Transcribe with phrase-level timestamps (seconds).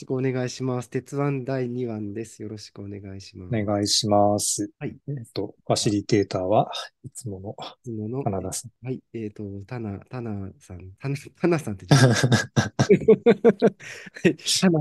[0.00, 0.88] よろしくお願いします。
[0.88, 2.42] 鉄腕第2話です。
[2.42, 3.54] よろしくお願いします。
[3.54, 4.70] お願いします。
[4.78, 4.96] はい。
[5.08, 6.70] えっ、と、ファシリテーターは
[7.02, 7.54] いつもの、い
[7.84, 8.86] つもの、さん。
[8.86, 9.02] はい。
[9.14, 12.14] えっ、ー、と、タナ、タナさん、タナ、タナさんって タナ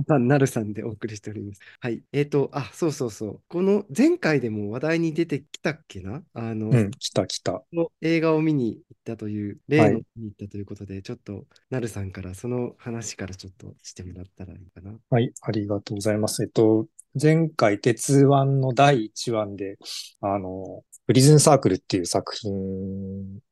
[0.04, 1.62] さん、なるさんでお送りしております。
[1.80, 2.04] はい。
[2.12, 3.42] えっ、ー、と、あ、そうそうそう。
[3.48, 6.22] この前回でも話題に出てきたっけな？
[6.34, 7.64] あの、うん、来た来た。
[7.72, 14.94] の映画を見に行ったという、例の見に行ったということで、はい、ちょっと、なるさんからその話からちょっとしてもらったらいいかな。
[15.10, 15.32] はい。
[15.42, 16.44] ありがとうございます。
[16.44, 16.88] えっと、
[17.20, 19.78] 前回、鉄腕の第1話で、
[20.22, 22.52] あの、プリズンサークルっていう作品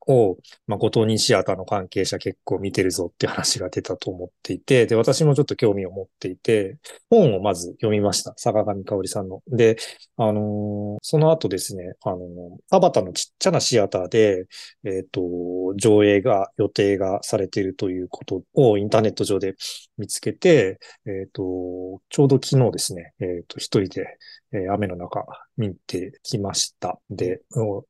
[0.07, 6.77] を、まあ、ご当人シアターの関係者結構見てるぞって話が出たと思っていて、で、私もちょっと興味を持っていて、
[7.09, 8.33] 本をまず読みました。
[8.38, 9.41] 坂上香織さんの。
[9.47, 9.78] で、
[10.17, 12.19] あのー、その後ですね、あのー、
[12.69, 14.45] 田畑のちっちゃなシアターで、
[14.85, 15.22] えっ、ー、と、
[15.75, 19.55] 上映が予定がされているということをインターネット上で
[19.97, 21.44] 見つけて、えっ、と、
[22.09, 24.17] ちょうど昨日ですね、えっ、と、一人で、
[24.63, 25.25] え雨の中
[25.58, 27.00] 見てきました。
[27.09, 27.41] で、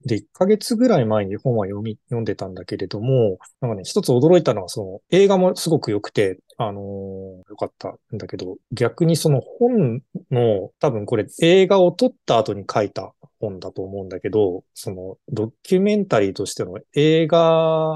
[0.05, 10.01] で、1ヶ月ぐらい前に本は読み、読んでたんだけれども、なんかね、一つ驚いたのは、その、映画もすごく良くて、あのー、よかったんだけど、逆にその本
[10.31, 17.93] の、多分これ映画を撮った後に書いた本だと思うんだけど、そのドキュメンタリーとしての映画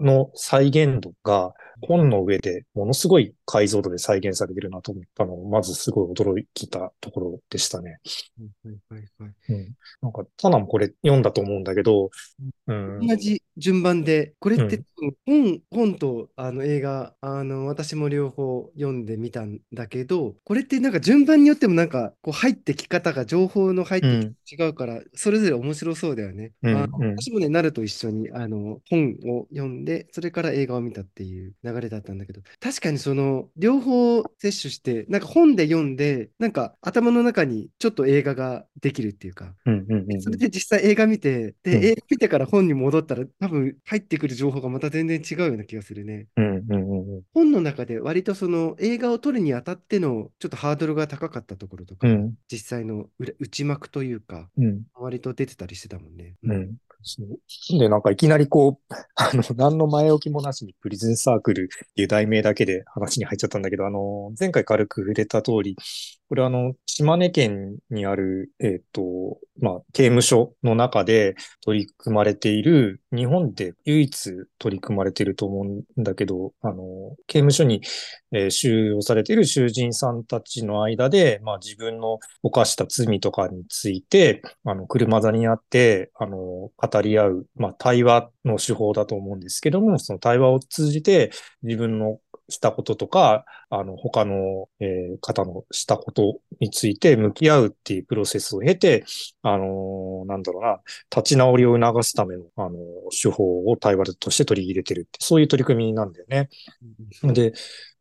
[0.00, 7.98] の再現度が本の上でものすごい解像度で再現されてるなと思ったのを、まずすごい驚いたところでしたね。
[8.64, 9.34] はいはいはい。
[9.50, 9.74] うん。
[10.02, 12.10] なんか、タナもこれ読んだと思うんだけど、
[12.66, 14.82] うん、同じ順番で、これって
[15.26, 26.52] 本、本とあの映画、あの、私も両方読んでみたんだけど、これってなんか順番によってもなんか、こう入ってき方が、情報の入ってき違うから、それぞれ面白そうだよね。
[26.62, 26.74] うん、
[27.16, 39.54] 私もね、なると一緒に、あの、本を読んで、それから映画を見たっていう流れだったんだけど、確かにその、両方摂取して、なんか本で読んで、なんか頭の中にちょっと映画ができるっていうか、
[40.20, 46.26] それで実際映画見て、で、うん、映画見てから本に戻ったら、多分入ってくる情報がまた全然違うような気がするね。
[47.32, 53.06] 本の中で割とその映画を撮るにあたってのちょっとハードルが高かったところとか、うん、実際の
[53.38, 54.50] 内幕というか、
[54.94, 56.34] 割と出てたりしてたもんね。
[56.42, 57.78] うんそう。
[57.78, 65.76] で、なんかいきなりこう、 あの、何の前置きもなしにプリズンサークルっていう題名だけで話に入っちゃったんだけど、あの、前回軽く触れた通り、
[66.28, 77.82] これあの、島根県にある、えっ、ー、と、まあ、刑務所の中で取り組まれている、日本で唯一取り組まれていると思うんだけど、あの、刑務所に、
[78.50, 86.36] 収容されている囚人さんたちの間で、まあ、自分の犯した罪とかについて、あの、車座にあって、あの、
[86.76, 91.30] 語り合う、まあ、対話の手法だと思うんですけども、その対話を通じて
[91.62, 93.44] 自分のしたこととか、
[93.76, 99.04] あの、他の、えー、方のしたことについて向き合うっていうプロセスを経て、
[99.42, 100.80] あのー、なんだろうな、
[101.14, 102.74] 立ち直りを促すための、あのー、
[103.10, 106.48] 手法を対話として取り入れてるって、そういう取り組みなんだよね。
[107.24, 107.52] うん、で、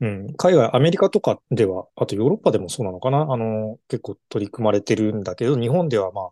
[0.03, 6.25] うん、海外、アメリカとかでは、あとヨーロッパでもそうなのかな、あの、結構取り組まれてるんだけど、日本ではまあ、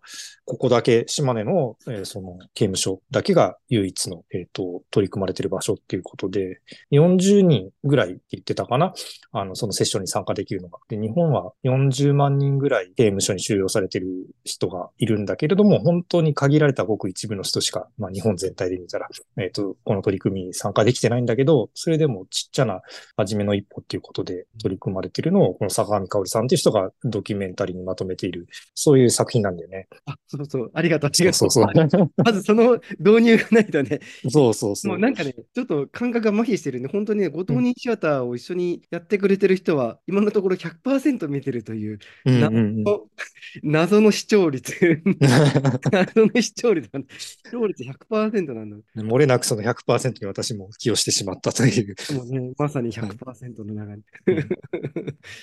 [0.44, 6.60] ここだけ、島根の、えー、その、刑務所だけが唯一の、えっ、ー、と、取り組まれてる場所っていうことで、
[6.90, 8.92] 40人ぐらい言ってたかな、
[9.32, 10.78] あの、そのセッションに参加できるのが。
[10.88, 14.06] で、日本は40万人ぐらい刑務所に収容されてる
[14.44, 22.82] 人がいるんだけれども、本当に限られたごく一部の人しか、まあ、日本全体で見たら、えっ、ー、と、この取り組みに参加できてないんだけど、それでもちっちゃな、
[23.16, 29.88] 初めの一歩っていうことで取り組まれているのを、この坂上香織さんっていう人がドキュメンタリーにまとめている、そういう作品なんだよね。
[30.06, 31.10] あ、そうそう、ありがとう。
[31.10, 31.32] ありがとう。
[31.32, 34.00] そうそうまずその導入がないとね。
[34.28, 34.92] そうそうそう。
[34.92, 36.88] もうなんかね、ちょっと感覚が麻痺してるね。
[36.92, 43.06] 本当にね、ご当人シアターを一緒にやってくれてる人は、今のところ100%見てるという、謎の
[43.62, 44.72] 謎の視聴率。
[45.90, 46.90] 謎の視聴率。
[47.18, 48.76] 視聴率100%なんだ。
[48.96, 51.94] 漏れなくその100%に私も寄与してしまったという。
[52.14, 54.02] もうね、まさに100%の中に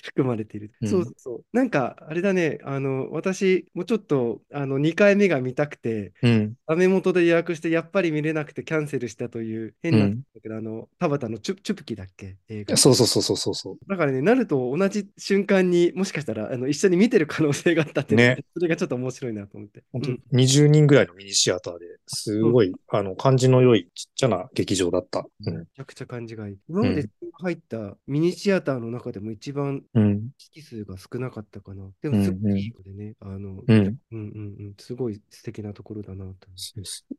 [0.04, 0.72] 含まれている。
[0.82, 1.44] うん、そうそう。
[1.54, 12.38] なんか、あれだね、あの、私、もうちょっと、あの、2回目が見たくて、うん、ダメ元で予約して、やっぱり見れなくてキャンセルしたという変なんだけど、うん、あの、田畑のチュチュプキだっけ？
[12.50, 12.78] 映画。
[12.78, 13.90] そうそうそうそうそう。
[13.90, 19.84] だからね、なると同じ瞬間にもしかしたら、あの、一緒に見てる可能性があったって、ね、それがちょっと面白いなと思って。
[19.92, 25.26] 本当、うん、20人ぐらいのミニシアターですごい、あの、感じの良いちっちゃな劇場だった。
[25.40, 26.58] めちゃくちゃ感じがいい。
[26.68, 27.10] 今まで
[27.42, 29.84] 入ったミニシアターの中でも一番
[30.52, 31.90] 機数が少なかったかな。
[32.02, 34.18] でもすごいいい子でね、あの、うん、うんうんう
[34.70, 36.48] んすごい素敵なところだなと。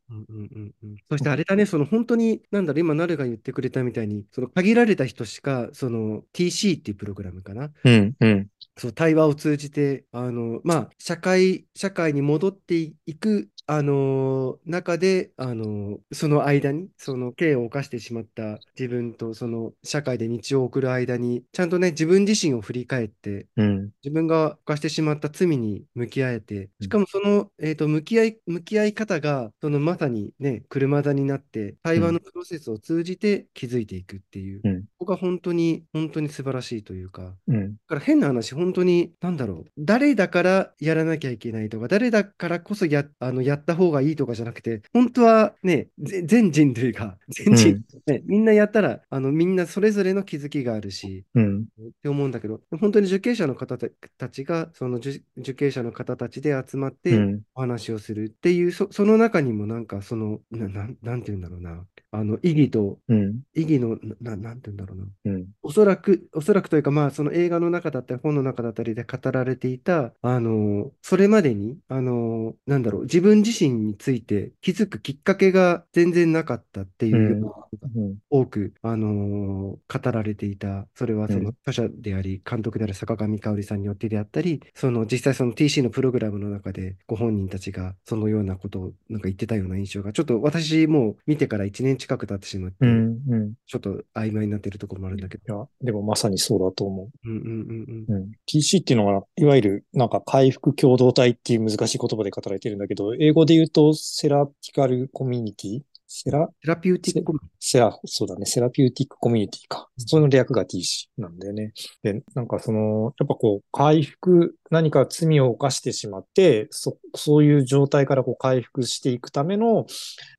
[0.09, 0.95] うんうんうんうん。
[1.09, 7.71] そしてあれだね、その本当に、なんだろう、今、なるが言ってくれたみたいに、その限られた人しか、その TC っていうプログラムかな。
[7.83, 8.47] うん、うん、
[8.77, 51.65] そう、対話を通じて、あの、まあ、社会、社会に戻っていく、あの中で、あのその間に、その刑を犯してしまった自分と、その社会で日常を送る間に、ちゃんとね、自分自身を振り返って、うん、自分が犯してしまった罪に向き合えて、しかもその、えーと、向き合い、向き合い方が、そのまさにね、車座になって、対話のプロセスを通じて気づいていくっていう、うんここが本当に、本当に素晴らしいというか、うん、だから変な話、本当に、なんだろう、誰だからやらなきゃいけないとか、誰だからこそやあのやった方がいいとかじゃなくて、本当はね、ぜ全人類が、全人、ね、みんなやったらあの、みんなそれぞれの気づきがあるし、うん、っ
[52.03, 53.87] て思うんだけど、本当に受刑者の方た
[54.19, 60.67] たちが、その受受刑者の方たちで集まってうん、お話をするっていう、そその中にもなんか、その、な
[61.01, 65.05] なんて言うんだろうな、あの意義と、うん、意義の、ななんて言うんだろうな。
[65.25, 81.43] うん、おそらく、おそらくというか、まあ、その映画の中だったり、本の中だったりで語られていた、あの、それまでに、あの、なんだろう、自分自身について気づくきっかけが全然なかったっていうようなことがうん、多く、あの語られていた、それはそうん。
[81.43, 93.53] の著者であり、監督である坂上香織さんによってであったり、その実際その TC のプログラムの中で、ご本人たちがそのようなことをなんか言ってたような印象が、ちょっと私もう見てから1年近く経ってしまって、うん、うん。
[93.67, 95.55] ちょっと曖昧になっているところもあるんだけど。
[95.55, 98.13] いや、でもまさにそうだと思うんうんうんう。
[98.15, 98.31] うん。
[98.47, 109.87] TC っていうのが、いわゆる、なんか回復共同体っていう難しい言葉で語られてるんだけど、英語で言うと、 therapeutical community thera、therapeutic communi thera、そうだね、 therapeutic community か。
[109.95, 111.71] その略が TC なんだよね。
[112.03, 119.85] で、なんかその、やっぱこう、回復、何か罪を犯してしまって、そ、そういう状態からこう回復していくための、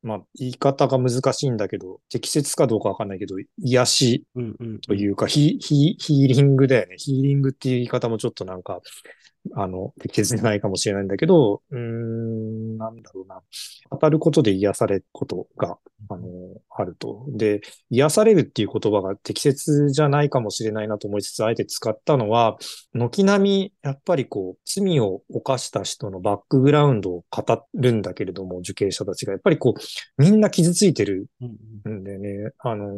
[0.03, 6.97] まあ、言い方が難しいんだけど、適切かどうかわかんないけど、癒しうんうんというか、ヒヒヒーリングだよね。
[6.99, 8.83] ヒーリングっていう言い方もちょっとなんか、
[9.55, 13.41] あの、適切じゃないかもしれないんだけど、うん、なんだろうな。
[13.91, 15.79] 当たることで癒されることが、
[16.09, 16.27] あの、
[16.71, 17.25] あると。
[17.29, 17.61] で、
[17.91, 22.57] 癒されるっていう言葉が適切じゃないかもしれないなと思いつつ、あえて使ったのは、
[22.95, 32.95] 軒並み、やっぱりこう、罪を犯した人のバックグラウンドを語るんだけれども、受刑者たちが、やっぱりこう、みんな傷ついてるうんうんんでね、あの、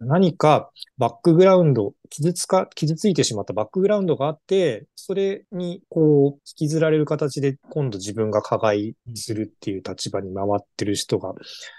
[0.00, 11.32] 何かバックグラウンド、傷つか、傷ついてしまったバックグラウンドがあって、それにこう、引きずられる形で今度自分が加害するっていう立場に回ってる人が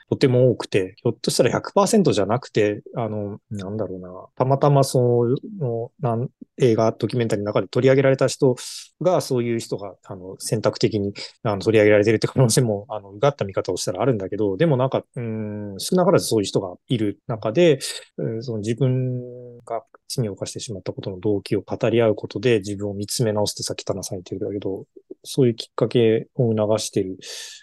[0.10, 5.26] とても多くて、ひょっとしたら100%じゃなくて、あの、なんだろうな、たまたまそ
[5.60, 8.56] の、なん映画、ドキュメンタリーの中で取り上げられた人
[9.02, 11.14] が、そういう人が、あの、選択的に、
[11.44, 17.80] あの、取り上げられてるって可能性も、あの、うがった見方をしたらあるんだけど、でもなんか、うん、少なからずそういう人がいる中で、
[18.18, 19.20] うんその自分
[19.66, 24.86] が罪を犯してしまったことの動機を語り合うことで自分を見つめ直すってさっき田中さん言ってるけど、
[25.24, 27.18] そういうきっかけを促している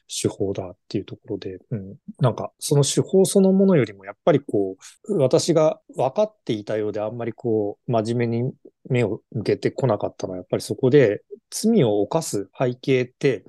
[0.09, 4.77] 手法だっていうところで、うん、なんかその手法そのものよりもやっぱりこ
[5.09, 8.53] う、私が分かっていたようであんまりこう、真面目に
[8.89, 13.45] 目を向けてこなかったのはやっぱりそこで罪を犯す背景って、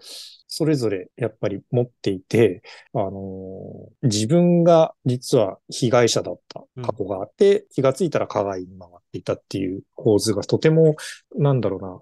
[0.47, 2.63] それぞれやっぱり持っていて、
[2.93, 10.95] あのー自分が実は被害者だった過去があって、気がついたら加害に回っていたっていう構図がとても、
[11.35, 11.99] なんだろうな、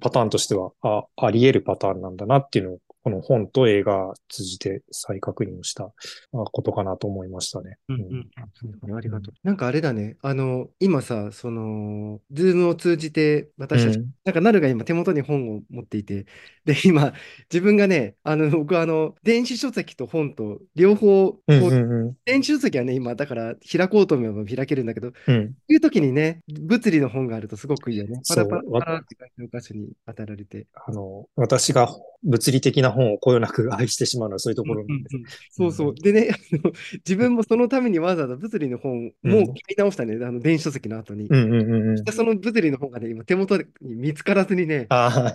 [0.00, 5.92] パターンとしてはああり得るパターンなんだなっていうのを、この本と映画を通じて再確認をしたあ
[6.32, 7.78] ことかなと思いましたね。
[7.88, 9.34] うんうん、ありがとう。
[9.42, 16.26] なんかあれだね、あの、今さ、その、ズームを通じて、私たち、うんなんか、なるが今手元に本を持っていて、
[16.64, 17.14] で、今、
[17.50, 25.34] 自分がね、あの、僕あの、電子書籍と本と両方、こううんうん電子書籍はね、今、だから開こうと思えば開けるんだけど、うん。
[25.34, 25.54] うん。
[25.68, 28.20] いう時にね、物理の本があるとすごくいいよね。
[28.28, 30.66] パラパラパラって書いてる箇所に当たられて。
[30.74, 31.88] あの、私が
[32.22, 35.16] 物理的な本をこよなく愛してしまうのはそういうところなんです。
[35.16, 35.94] うんうんそうそう。
[35.94, 41.26] でね、あの自分もそのためにわざわざ物理の本もうん買い直したね、あの電子書籍の後に。
[41.28, 42.04] うんうんうんうん。
[42.04, 45.34] でその物理の本がね、今手元に見つからずにね、あ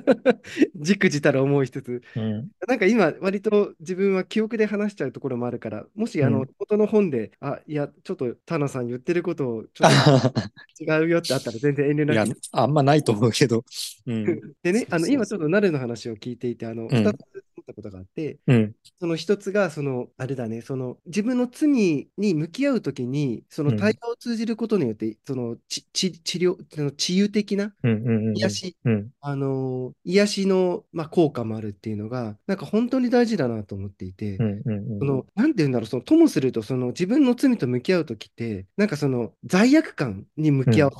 [0.76, 2.48] じくじたら思いしつつ、あ、うん。
[2.66, 9.90] なんか今、割と自分は記憶で話しちゃうところもあるから、もしあの、うん元の本で、あ、いや、ちょっと田野さん言ってることをちょっ
[10.32, 10.42] と
[10.82, 13.64] 違うよってあったら全然遠慮いやなく、あんまないと思うけど。
[14.06, 14.24] うん。
[14.62, 16.88] でね、あの今ちょっとなるの話を聞いていて、あの、ん。
[16.88, 17.16] 2つ
[17.62, 18.74] ったことがあって、うん。
[19.00, 27.92] その一つが、その、あれだね、その、自分の罪に向き合うときに、そのうん対話を通じることによって、その、ち、ち、治療、その治癒的なうん。
[27.92, 28.28] うん。
[28.28, 28.36] うん。
[28.36, 29.10] 癒し、うん。
[29.20, 34.62] あのー癒しの、まあ、効果もあるっていうのが、なんか本当に大事だなと思っていて、うん。
[34.64, 34.98] うん。
[34.98, 40.90] その、なんて言うんだろう、その、ともすると、その、自分の罪と向き合うときって、なんかその、罪悪感に向き合う。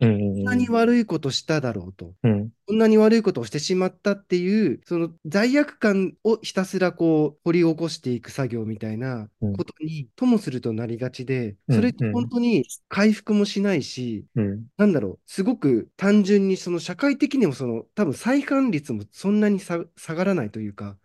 [0.00, 0.18] うん。
[0.18, 2.14] こんなに悪いことしただろうと。
[2.22, 2.50] うん。
[2.66, 5.89] こんなに悪いことをしてしまったっていう、その罪悪感
[6.24, 14.64] をひたすらこう掘り起こしていく作業みたいなうんことにともするとなりがちで、うんそれって本当に回復もしないし、うん。
[14.76, 20.96] なんだろう、すごく単純にその社会的にもその多分再犯率もそんなにさ下がらないというか。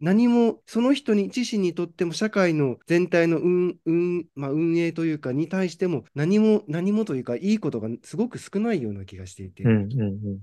[0.00, 9.64] 何もその人に自身にとっても社会の全体の運、運、まあ、運営というかに対しても何も何もというかいいことがすごく少ないような気がしていて。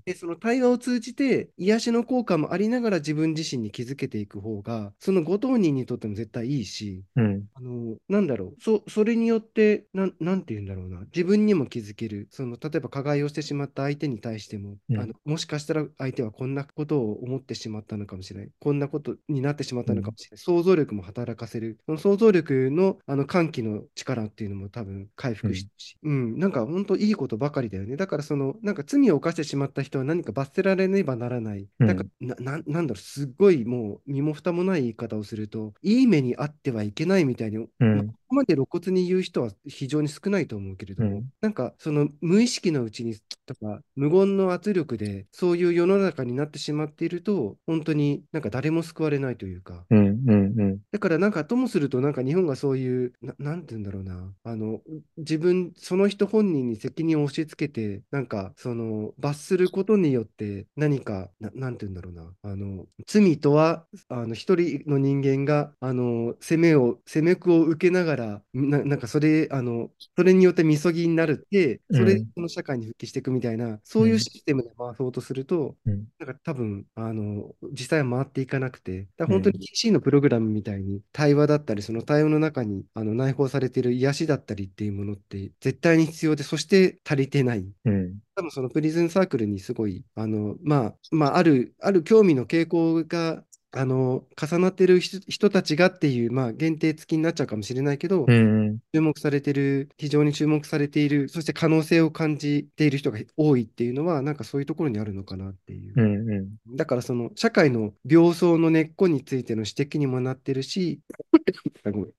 [0.05, 7.43] で、その対話を通じて、癒しの効果もありながら自分自身に気づけていく方が、そのご当人にとっても絶対いいし、うん。
[7.53, 14.99] あの、なんだろう、そ、それによって、なん、なんて言うんだろうな、自分にも気づける、その、例えば加害をしてしまった相手に対しても、うん。
[14.99, 27.95] あの、もしかしたら相手はこんなことを思ってしまったのかもしれない、こんなことになってしまったのかもしれない、想像力も働かせる、その想像力の、あの、喚起の力っていうのも多分回復してるし、うん、なんか本当いいことばかりだよね。
[27.95, 31.67] だからその、なんか罪を犯してしまった人は何か罰せられねばならない。
[31.79, 31.87] うん。
[31.87, 38.15] なんか、な、ななんだろう、すっごいもう身も蓋もない言い方をすると、いい目にあってはいけないみたいに、うん。
[38.33, 50.07] ここまで露骨に言う人は非常に少ないと思うけれども、うんなんかその無意識のうちにとか、無言の圧力で、そういう世の中になってしまっていると、本当になんか誰も救われないというか、うん。
[50.27, 50.59] うん。
[50.59, 50.79] うん。
[50.91, 54.79] だからなんかともするとなんか日本がそういうな、なんて言うんだろうな、あの、
[55.17, 68.22] 自分、その人本人に責任を押し付けて、なんかその罰することによって何か、な、なんて言うんだろうな、あの、罪とは、あの、一人の人間が、あの、責めを、責め苦を受けながら、
[68.53, 76.07] な、なんかそれ、あの、それによってみそぎになるって、それでうんこの社会に復帰していくみたいな、そういうシステムで回そうとすると、うん。
[76.19, 87.65] なんか多分、あの、実際は回っていかなくて、だ本当に PC のプログラムみたいに対話だったり、その対話の中にあの内包されている癒しだったりっていうものって絶対に必要で、そして足りてない。
[87.85, 88.19] うん。
[88.35, 93.43] 多分そのプリズンサークルにすごい、あの、まあ、まあ、ある、ある興味の傾向が、
[93.75, 98.77] あの、重なってる人人たちがっていう、まあ、限定付きになっちゃうかもしれないけど、うん。
[98.93, 105.93] 注目されてる、非常に注目されている、そして可能性を感じている人が多いっていうのは、なんかそういうところにあるのかなっていう。
[105.95, 106.29] うん。
[106.29, 106.75] うん。
[106.75, 110.99] だからその社会の病巣の根っこについての指摘にもなってるし、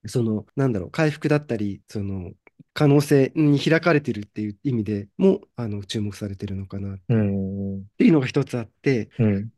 [0.06, 2.32] そのなんだろう、回復だったり、その
[2.72, 7.84] 可能性に開かれてるっていう意味でもあの注目されてるのかなっうん。
[7.96, 9.48] ていうのが一つあって、うん。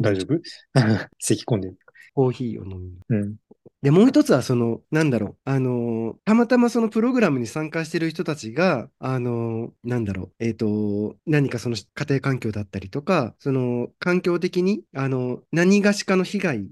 [0.00, 0.40] 大丈夫？
[1.18, 1.78] 咳込んでる。
[2.14, 2.90] コーヒーを飲む。
[3.08, 3.36] うん。
[3.82, 16.68] で、もう一つは、その、なんだろう、あのーたまたまそのプログラムに参加してる人たちが、あのーなんだろう、えっと、何かその家庭環境だったりとか、その環境的に、あの、何がしかの被害。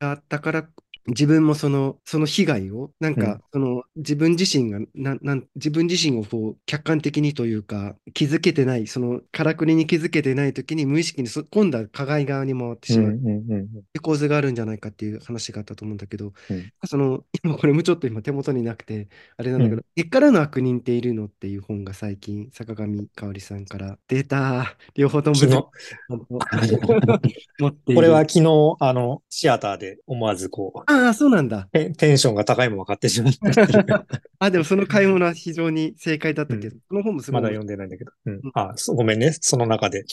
[0.00, 0.68] があったから、
[1.08, 13.12] 自分もその、その被害を、なんうんか、その、自分自身が、な、なん、自分自身をこう、客観的にというか、気づけてない、その、からくりに気づけてないときに、無意識にそ、今度は加害側に回ってしまう。
[13.12, 13.26] うん。
[13.26, 13.68] うん。
[14.06, 21.26] 構図があるんじゃないかっていう話があったと思うんだけど、うんその、今これもちょっと今手元になくて、あれなんだけど、根っからの悪人っているの？
[21.26, 24.76] っていう本が最近、坂上香織さんから出た。
[24.94, 25.36] 両方とも
[27.58, 27.94] 持って。
[27.94, 31.68] これは昨日、あの、シアターで思わずこう、ああ、そうなんだ。
[31.72, 34.06] テンションが高いものが買ってしまった。
[34.38, 38.12] あ、でもその買い物は非常に正解だったけど、この本もすごいまだ読んでないんだけど。
[38.26, 38.40] うん。
[38.54, 39.32] あ、そうごめんね。
[39.40, 40.04] その中で。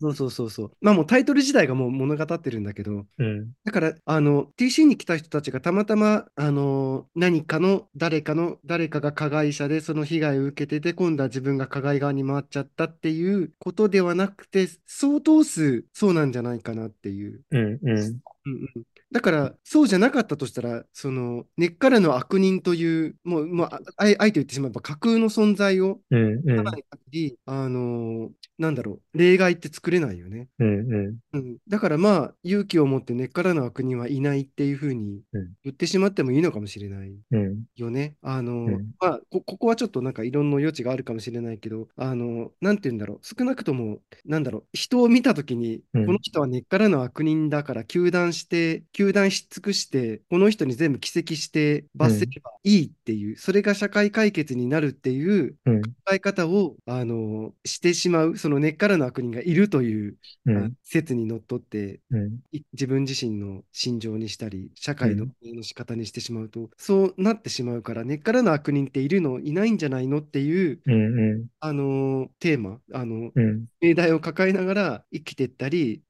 [0.00, 0.70] そうそうそうそう。
[0.80, 3.50] まあもうタイトル自体がもう物語ってるんだけど、うん。
[3.64, 17.42] だから、あの、TC に来た人たちがたまたま、あの、何かの、誰かの、誰かが加害者でその被害を受けてて、今度は自分が加害側に回っちゃったっていうことではなくて、相当数そうなんじゃないかなっていう。
[17.50, 17.60] うん。
[17.60, 17.78] うん。
[17.82, 26.42] うんうんだから、そうじゃなかったとしたら、その、根っからの悪人という、もう、もうああえて言ってしまえば架空の存在を、うん。
[26.46, 26.72] うん。
[26.72, 30.48] ない限り、あの、なんだろう、例外って作れないよね。
[30.58, 30.92] うん。
[30.92, 31.18] うん。
[31.34, 37.68] うん、だからまあ、勇気を持って根っからの悪人はいないっていうふうにうん言ってしまってもいいのかもしれないうん。
[37.76, 38.16] よね。
[38.22, 62.38] あの、んまあこ、ここはちょっとなんかいろんな余地があるかもしれないけど、あの、なんて言うんだろう、少なくとも、なんだろう、人を見たときに、うんこの人は根っからの悪人だから、糾弾して、球団し尽くして、この人に全部寄責して罰せればいいっていう、それが社会解決になるっていう考え方を、あのしてしまう、その根っからの悪人がいるという、うん、説にのっとって、うん、
[62.72, 70.80] 自分自身の心情にしたり、社会の運営の仕方にしてしまうと、そうなってしまうから、根っからの悪人っているの、いないんじゃないのっていう、
[71.60, 73.30] あのテーマ、あの、
[73.80, 76.02] 命題を抱えながら生きていったり、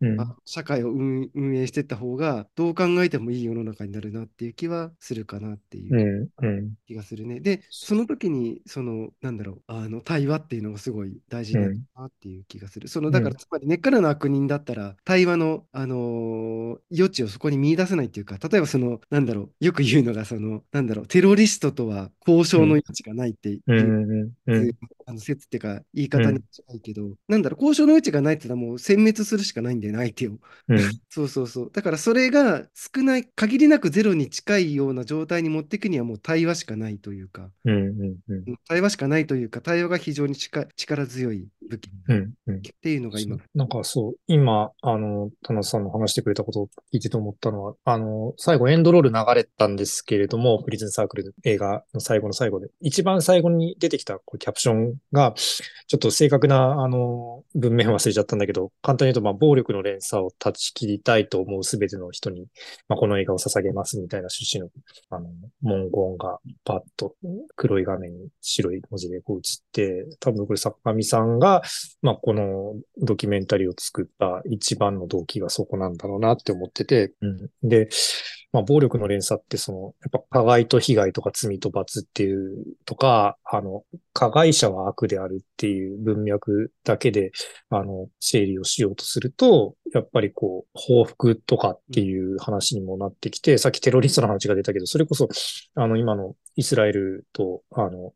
[0.46, 6.30] 社会を運営していった方が、どう考えてもいい世の中になるなっていう気はするかなっていう
[6.86, 7.40] 気がするね。
[7.40, 11.66] で、その時に、その、なんだろう、あの対話っていうのがすごい大事だな
[12.04, 12.86] っていう気がする。
[12.86, 23.62] そのだから、つまり根っからの悪人だったら、対話の、あのー、余地をそこに見出せないっていうか、例えばその、なんだろう、よく言うのが、その、なんだろう、テロリストとは交渉の余地がないっていう、
[25.08, 30.38] あの説っていうか、言い方に近いけど、なんだろう、交渉の余地がないってのはもう殲滅するしかないんだよね、相手を。
[31.08, 31.70] そうそうそう。
[31.72, 37.50] だからそれが少ない、限りなくゼロに近いような状態に持っていくにはもう対話しかないというか、
[38.68, 41.88] 対話しかないというか、対話が非常に力強い武器。
[41.88, 43.36] っていうのが今。
[43.54, 62.46] なんかそう、今、あの、田中さんの話してくれたことを聞いてと思ったのは、あの、最後エンドロール流れたんですけれども、プリズンサークル映画の最後の最後で、一番最後に出てきたこうキャプションが、ちょっと正確な、あの、文面忘れちゃったんだけど、簡単に言うと、まあ、暴力の連鎖を断ち切りたいと思うすべての人に、
[62.88, 64.70] まあ、この映画を捧げますみたいな趣旨の、
[65.10, 65.28] あの、
[65.62, 67.14] 文言がパッと
[67.56, 71.57] 黒い画面に白い文字でこう映って、多分これ坂上さんが、
[72.02, 77.88] まあ、このドキュメンタリーを作った一番の動機がそこなんだろうなって思ってて、うん、で、
[78.52, 83.82] まあ、暴力の連鎖ってその、やっぱ加害と被害とか罪と罰っていうとか、あの、
[84.14, 87.30] 加害者は悪であるっていう文脈だけで、
[87.68, 95.28] あの、整理をしようとすると、やっぱりこう、報復とかっていう話にもなってきて、さっきテロリストの話が出たけど、それこそ、
[95.74, 98.14] あの、今のイスラエルと、あの、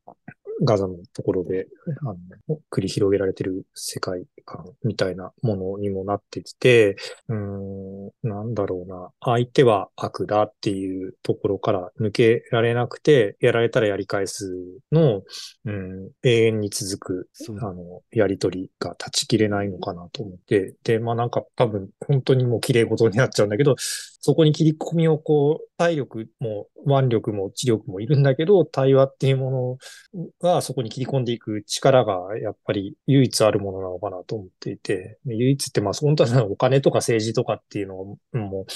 [0.63, 1.67] ガザのところで、
[2.03, 2.05] あ
[2.49, 6.97] の、繰り広げられてる世界観みたいなものにもなってきて、
[7.29, 14.55] うん、なんだろうな、相手は悪だっていうところから抜けられなくて、やられたらやり返す
[14.93, 15.23] の、
[15.65, 17.29] うん、永遠に続く、
[17.61, 29.79] あの、やりとりが断ち切れないのかなと思って、で、まあなんか多分本当にもう綺麗事になっちゃうんだけど、そこに切り込みをこう、体力も腕力も知力もいるんだけど、対話っていうも
[30.13, 38.67] のががそこに切り込んでいく力がやっぱり唯一あるものなのかなと思っていて、唯一ってまあ本当はお金とか政治とかっていうのも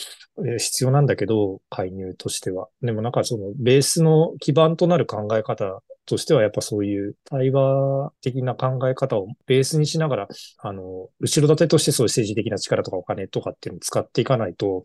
[0.58, 2.68] 必要なんだけど、介入としては。
[2.82, 14.84] でもなんかそのベースの基盤となる考え方としてはやっぱそういう対話的な考え方をベースにしながら、あの、後ろ盾としてそういう政治的な力とかお金とかっていうのを使っていかないと、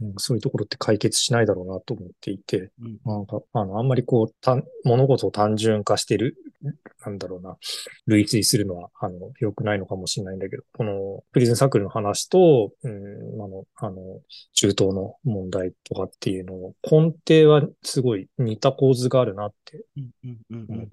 [0.00, 6.36] うん、そういうところって解決しないだろうなと思っていて、うん、なんか、あの、あんまりこう、た物事を単純化してる、
[7.04, 7.56] なんだろうな、
[8.06, 12.92] 類推するのは、あの、良くないのかもしれないんだけど、この、プリズンサークルの話と、うん、
[13.42, 14.20] あの、あの、
[14.54, 19.84] 中東の問題とかっていうのを、根底はすごい似た構図があるなって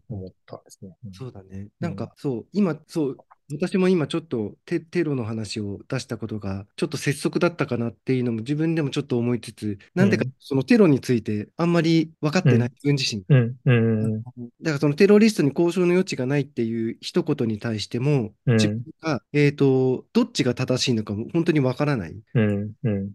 [0.10, 0.96] 思ったんですね。
[1.13, 1.67] そうだね。
[1.80, 3.17] なんか、そう、今、そう、
[3.51, 13.23] 私も今ちょっとテテロの話を出したことがちょっと拙速だったかなっていうのも自分でもちょっと思いつつ、なんでかそのテロについてあんまり分かってない、自分自身。
[14.62, 22.15] だからそのテロリストに交渉の余地がないっていう一言に対しても、自分が、えっ、と、どっちが正しいのかも本当に分からない。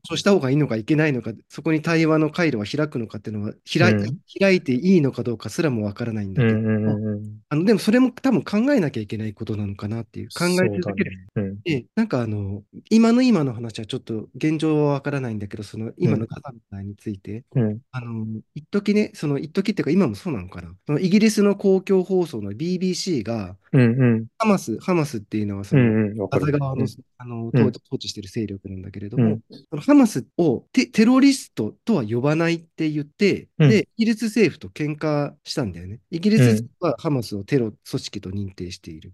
[0.06, 6.58] そうした方がいいのかいけないのか、そこに対話の回路は開くのかっていうのは開い,、開いていいのかどうかすらも分からないんだけど、
[7.50, 10.21] あのでもそれも多分考えなきゃいけないことなのかなっていう。
[10.22, 11.10] いう考え続ける。
[11.10, 16.40] ねうん、で、なんかあの、今の今の話はちょっと現状はわからないんだけど、その今の火
[16.70, 20.74] 山について、うん、あの、一時ね、その一時っていうか今もそうなのかな。
[20.86, 23.84] そのイギリスの公共放送の BBC が、うんう
[24.16, 26.86] ん、ハマス、ハマスっていうのはその、ガザ側の、
[27.18, 29.38] あの統治している勢力なんだけれども、
[29.70, 36.00] そのハマスをテテロリストとは呼ばないって言って、で、イギリス政府と喧嘩したんだよね。
[36.10, 39.12] イギリスはハマスをテロ組織と認定している。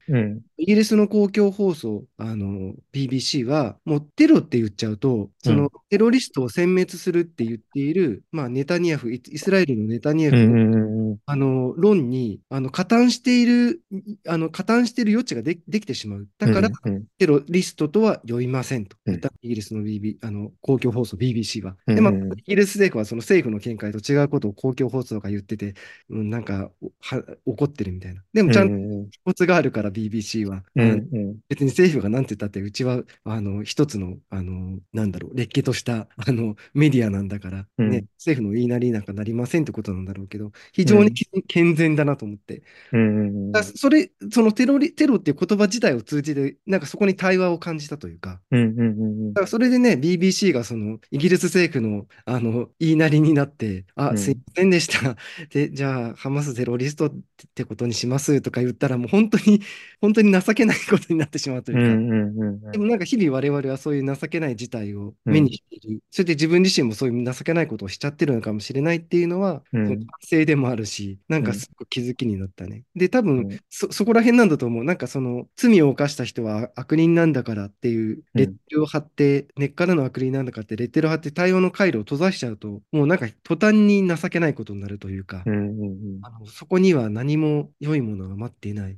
[0.56, 13.82] イギリスの公共放送、あの、BBC は、もうテロって言っちゃうと、その、テロリストを殲滅するって言っている、まあ、ネタニヤフ、イスラエルのネタニヤフ、あの、論に、あの、加担している、
[14.26, 16.26] あの、の加担している余地がでできてしまう。
[16.38, 16.70] だから、
[17.18, 18.96] テロリストとは呼びませんと。
[19.06, 19.12] うん。
[19.12, 21.76] 言った、イギリスの BB、あの公共放送 BBC は。
[21.86, 25.74] うんで、まあ、イギリス政府はその政府の見解と違うことを公共放送が言ってて、
[26.10, 28.22] うん、なんかは怒ってるみたいな。
[28.32, 37.90] でもちゃんとうん気骨があるから BBC は、うん別に政府が何て言ったって、うちはあの一つの、あのなんだろう、れっきとしたあのメディアなんだから、うん。
[37.90, 42.62] ね、政府の言いなりなんかなりませんってことなんだろうけど、非常に健健全だなと思って。
[42.92, 54.18] うんそれ、そのテロリ、テロっていう言葉自体を通じて、なんかそこに対話を感じたというか、うんうんうんだからそれでね、BBC がそのイギリス政府のあの言いなりになって、あ、うん。
[54.18, 55.16] すいませんでした。
[55.50, 57.10] で、じゃあ、ハマステロリストっ
[57.54, 59.60] てことにしますとか言ったら、もう本当に、
[60.00, 62.70] 本当に情けないことになってしまうというか、うんうんうん。
[62.72, 66.00] でもなんか日々我々はそういう情けない事態を目にしている。
[66.10, 70.06] それで自分自身もそういう情けないことをしちゃってるのかもしれないっていうのは、うんその反
[70.40, 72.82] 省でもあるし、なんかすごく気づきになったね。
[72.96, 74.84] で、多分、うんそ、そこら辺なんだと思う。
[74.84, 88.96] なんかその罪を犯した人は悪人なんだからっていうレッテルを貼って、根っからの悪人なんだからってレッテルを貼って対応の回路を閉ざしちゃうと、もうなんか途端に情けないことになるというか、うんうんあのそこには何も良いものが待っていない。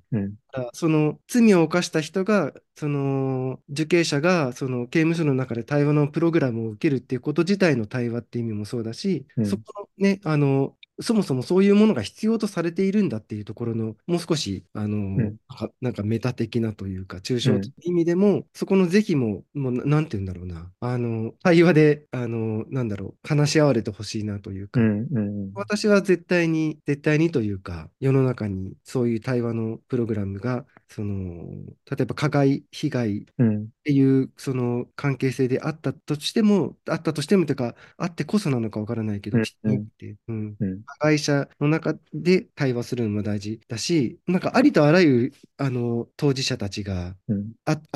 [0.50, 9.46] からその罪を犯した人が、その受刑者がその刑務所の中で対話のプログラムを受けるっていうこと自体の対話っていう意味もそうだし、うん。
[9.46, 15.16] そこのね、あの、そもそもそういうものが必要とされているんだっていうところの、もう少し、あの、ん。
[15.16, 25.50] なんかなんかメタ的なというか、抽象的な意味でも、そこの是非も、もうななんて言うんだろうな、あの、対話で、あの、なんだろう、話し合われてほしいなというか、うんうん。
[25.54, 31.44] 私は絶対に、絶対にというか、世の中にそういう対話のプログラムが、その、
[31.90, 33.70] 例えば加害、被害っうん。
[33.84, 39.88] ていうその関係性であったとしても、あったとしてもというか、あってこそなのかわからないけど、うん
[40.28, 40.66] うん、う。
[40.66, 40.84] ん。
[40.86, 47.16] 加害者の中で対話するのも大事だし、なんかありとあらゆるあの当事者たちが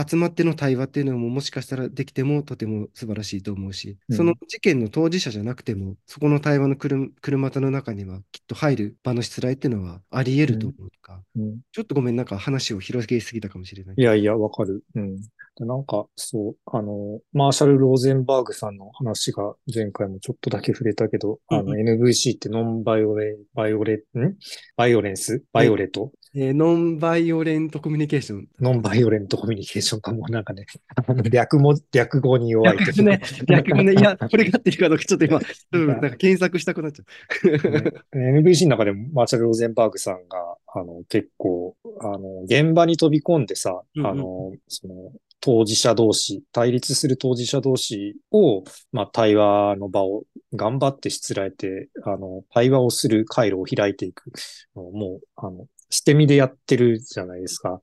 [0.08, 4.16] 集まっての対話っていうのももしかしたらできてもとても素晴らしいと思うし、うん。
[4.16, 11.60] その事件の当事者じゃなくても、そこの対話の車車の中にはきっと入る場のしつらいっていうのはあり得ると思うか、うん。
[11.72, 13.94] ちょっとごめん、なんか話を広げすぎたかもしれない。
[13.98, 14.84] いやいや、わかる。
[14.94, 15.16] うん。
[15.56, 24.02] でなんか、そう、あの、マーシャル・ローゼンバーグさんの話が前回もちょっとだけ触れたけど、あの、うん NVC って nonviole、viole、ん？
[24.76, 30.66] violence？violet、えー nonviolent communication。nonviolent communication かも、なんかね、
[30.96, 32.76] あの略も、略語に弱い。
[32.76, 35.38] というかね、逆にね、いや、これが合ってるかどうか、ちょっと今、
[35.72, 37.70] うん、なんか検索したくなっちゃう。
[37.70, 38.40] ね。
[38.40, 44.06] NVC の中でもマーシャル・ローゼンバーグさんが、あの、結構、あの、現場に飛び込んでさ、うんうん。
[44.08, 54.32] あの、その、当事者同士、対立する当事者同士を、まあ、対話の場を頑張ってしつらえて、あの、対話をする回路を開いていく
[54.74, 57.80] もう、あの、捨て身でやってるじゃないですか。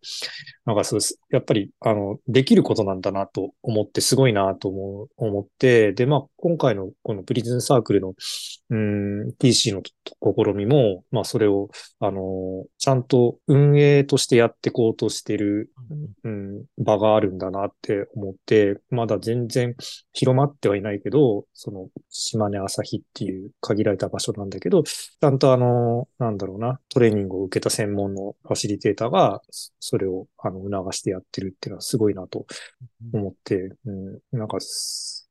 [0.66, 1.20] なんかそうです。
[1.32, 15.72] やっぱり、あの、できることなんだなと思って、すごいなと思、思って、で、まあ、今回のこのプリズンサークルの、うーん、TC の試みも、まあ、それを、あの、ちゃんと運営としてやっていこうとしてる、
[16.24, 19.76] うん、場があるんだなって思って、まだ全然
[20.14, 32.46] 広まってはいないけど、その、島根朝日っていう限られた場所なんだけど、ちゃんとあの、なんだろうな、トレーニングを受けた専門のファシリテーターが、そそれを、あの、促してやってるっていうのはすごいなと
[33.14, 34.58] 思って、うん、なんか、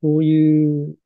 [0.02, 0.96] そういう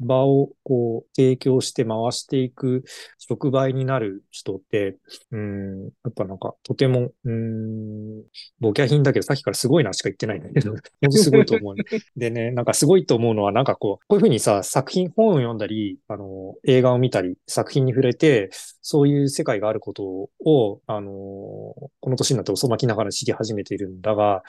[0.00, 2.82] 場をこう提供して回していく
[3.18, 4.96] 触媒になる人って、
[5.30, 8.22] うん、やっぱなんかとても、うん、
[8.58, 10.74] ボキャ品だけどさっきからすごいなしか言ってないんだけど、
[11.12, 11.74] すごいと思う。
[12.16, 20.02] でね、なんかすごいと思うのはなんかこう、こういうふうにさ、作品、本を読んだり、あの、映画を見たり、作品に触れて、そういう世界があること
[20.44, 24.42] を、あの、この年になって遅まきながら知り始めているんだが、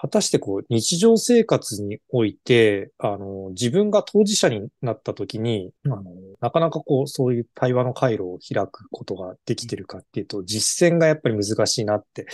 [0.00, 6.02] 果たしてこう、日常生活において、あの、自分が当事者になった時に、あの、
[6.40, 12.26] なかなかこう、そういう対話の回路を開くことができてるかっていうと、実践がやっぱり難しいなって、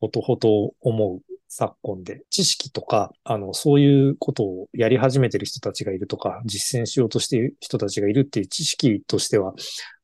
[0.00, 1.20] ほとほと思う
[1.54, 9.52] 昨今で、知識とか、あの、そういうことをやり始めてる人たちがいるとか、実践しようとしている人たちがいるっていう知識としては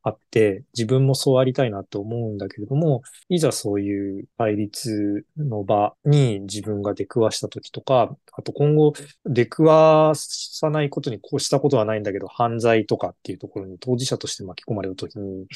[0.03, 8.93] あって、自分もそうありたいなと思うんだけれども、いざそういう対立の場に自分が出くわした時とか、あと今後
[9.25, 15.47] 出くわさないことにこうしたことはないんだけど、犯罪とかっていうところに当事者として巻き込まれる時に、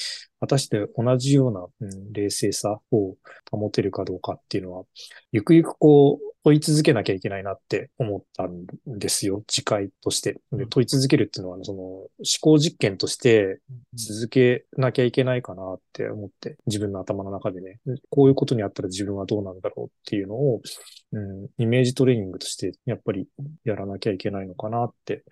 [0.41, 3.17] 果たして同じような、うん、冷静さを
[3.51, 4.85] 保てるかどうかっていうのは、
[5.31, 10.41] ゆくゆくこう、問い続けなきゃいけないなって思ったんですよ、次回として。
[10.53, 12.09] で問い続けるっていうのは、その思
[12.41, 13.61] 考実験として
[13.95, 17.79] 続けなきゃいけないかなって思って、自分の頭の中でね、
[18.11, 20.61] こういうことにあったら自分はどうなんだろうっていうのを、
[21.13, 23.29] うん、イメージトレーニングとしてやっぱり
[23.65, 25.25] やらなきゃいけないのかなって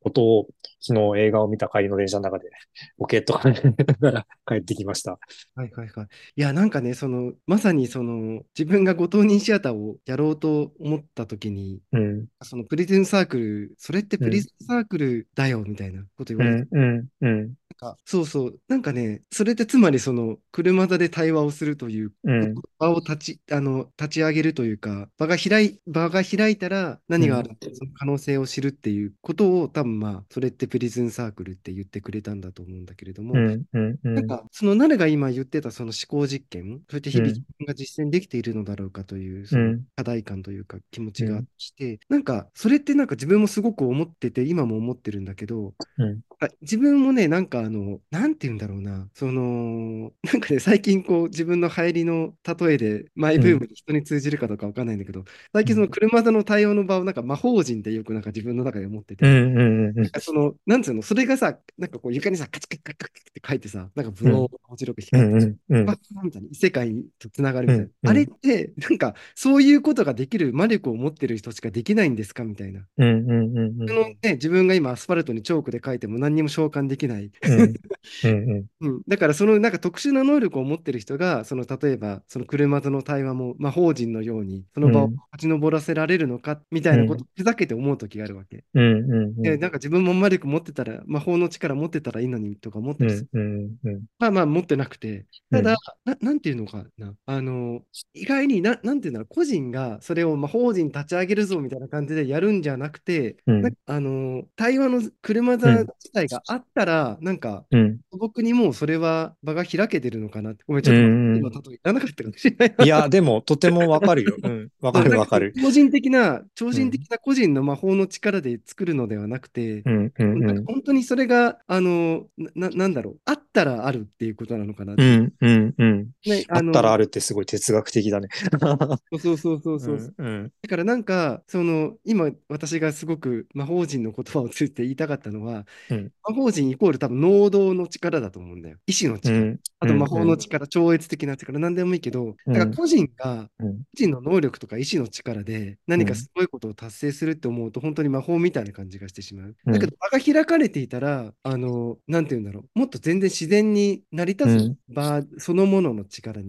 [0.00, 0.48] ことを、
[0.80, 2.48] 昨日映画を見た帰りの電車の中で、
[2.96, 5.18] ボケっと考えながら帰ってきました。
[5.54, 6.06] はいはいはい。
[6.36, 37.38] いや、なんかね、その、まさにその、自分がご当人シアターをやろうと思った時に、うん、そのプリズンサークル、それってプリズンサークルだよ、みたいなこと言うわれて、ん、うん、うん、かそうそう、なんかね、それってつまりその、車座で対話をするという、うん、場を立ち、あの、立ち上げるというか、場が開い、場が開いたら何があるって、その可能性を知るっていうことを、多分まあ、それってプリズンサークルって言ってくれたんだと思うんだけれども、うん、うん、うなんん、かそのナルが今言ってたその思考実験、そうやって日々うん。
[37.38, 55.15] 自分が実践できているのだろうかというそうのん、課題感というか気持ちがきて、なんかそれってなんか自分もすごく思ってて、今も思ってるんだけど、うん、あ自分もね、なんかあの、なんて言うんだろうな、その、なんかね、最近こう自分の流行りの例えで、マイブームに人に通じるかどうかわかんないんだけど、
[55.52, 67.84] 最近その車座の対応の場をなんか魔法陣ってよくなんか自分の中で思ってて、うん、うん、なんかその、なんつうの、それがさ、なんかこう床にさ、カチカチカチカチって書いてさ、なんかブローン面白くう光って、ん、うん、バッみたいな異世界とつながるみたいな。
[67.84, 72.86] うんあれって、なんかそういうことができる魔力を持ってる人しかできないんですかみたいな。
[72.98, 77.30] うん、うん、うん、そのね、自分が今アスファルトにチョークで書いても何にも召喚できない。
[77.44, 88.64] うん、うん、うん、だからそのなんか特殊な能力を持ってる人が、その例えばその車との対話も魔法陣のようにその場をうん立ち上らせられるのかみたいなことをふざけて思う時があるわけ。
[88.74, 88.86] うん、う
[89.26, 93.28] ん、で、なんか自分も魔力持ってたら、魔法の力持ってたらいいのにとか思ったりする。
[93.34, 95.26] うん、うん、まあまあ持ってなくて。
[95.50, 97.14] ただ、ななんていうのかな。
[97.26, 97.82] あの、
[98.14, 107.98] 意外にな、なんていうんだろう、個人がそれを魔法陣立ち上げるぞみたいな感じでやるんじゃなくて、うんあの、対話の車座自体があったら、なんか、うん。
[108.18, 110.64] 僕にもうそれは場が開けてるのかなって。
[110.66, 112.86] ごめん、ちょっとうん今、例えいらなかったかもしれない。
[112.86, 114.36] いや、でも、とてもわかるよ。
[114.42, 115.52] うん、わかるわかる。
[115.60, 120.64] 超人的な、超人的な個人の魔法の力で作るのではなくて、うん、うん、なうんん。
[120.64, 124.94] か本当にそれが、あの、な、なんだろう、あったらあるっていうことなのかな。
[124.96, 126.10] うん、うん、うん。
[126.26, 127.04] ね、あったらある。
[127.04, 128.28] るってすごい哲学的だね。
[129.20, 130.14] そうそうそうそう。
[130.18, 138.78] うん、うん、だからなんか、その、今私がすごく魔法陣の言葉をついて言いたかったのは、うん魔法陣イコール多分能動の力だと思うんだよ。
[138.86, 139.38] 意志のう力。
[139.38, 139.60] ん。
[139.80, 149.56] あと魔法の力、超越的な力、何でもいいけど、だから個人が、うん個人の能力とか意志の力で何かすごいことを達成するって思うと、本当に魔法みたいな感じがしてしまう。
[149.66, 149.72] うん。
[149.72, 156.48] だけど、場が開かれていたら、あの、なんて言うんだろう、もっと全然自然に成り立つ場そのものの力に。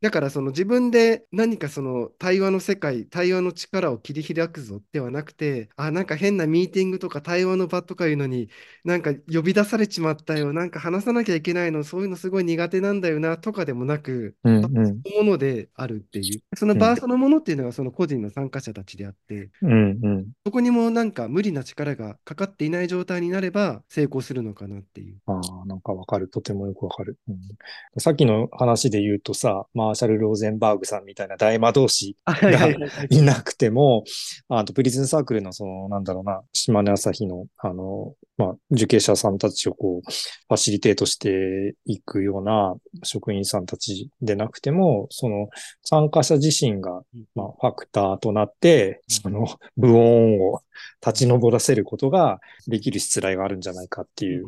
[0.00, 8.48] だからその自分で何かその対話の世界、対話の力を切り開くぞではなくて、あ、なんか変なミーティングとか対話の場とかいうのに、
[8.84, 20.26] なんか呼び出されちまったよ、なんか話さなきゃいけないの、そういうのすごい苦手なんだよなとかでもなく、うん、うん、そのものであるっていう、その場そのものっていうのがその個人の参加者たちであって、うん、うん。
[20.44, 25.16] そこにもなんか無理な力がかかっていない状態になれば成功するのかなっていう。
[25.26, 26.28] ああ、なんかわかる。
[26.28, 28.00] とてもよくわかる、うん。
[28.00, 34.04] さっきの話で言うとさ、マーシャル・ローゼンバーグさんみたいな大魔導士はいはいはいはいいなくても、
[34.48, 42.74] あとプリズンサークルのその、なんだろうな、島根朝日の、あの、まあ、受刑者さんたちをこう、ファシリテートしていくような
[43.04, 45.48] 職員さんたちでなくても、その
[45.84, 47.02] 参加者自身が、
[47.34, 50.60] まあ、ファクターとなって、その、ブオーンを
[51.04, 54.46] 立ち上らせることができる失礼があるんじゃないかっていう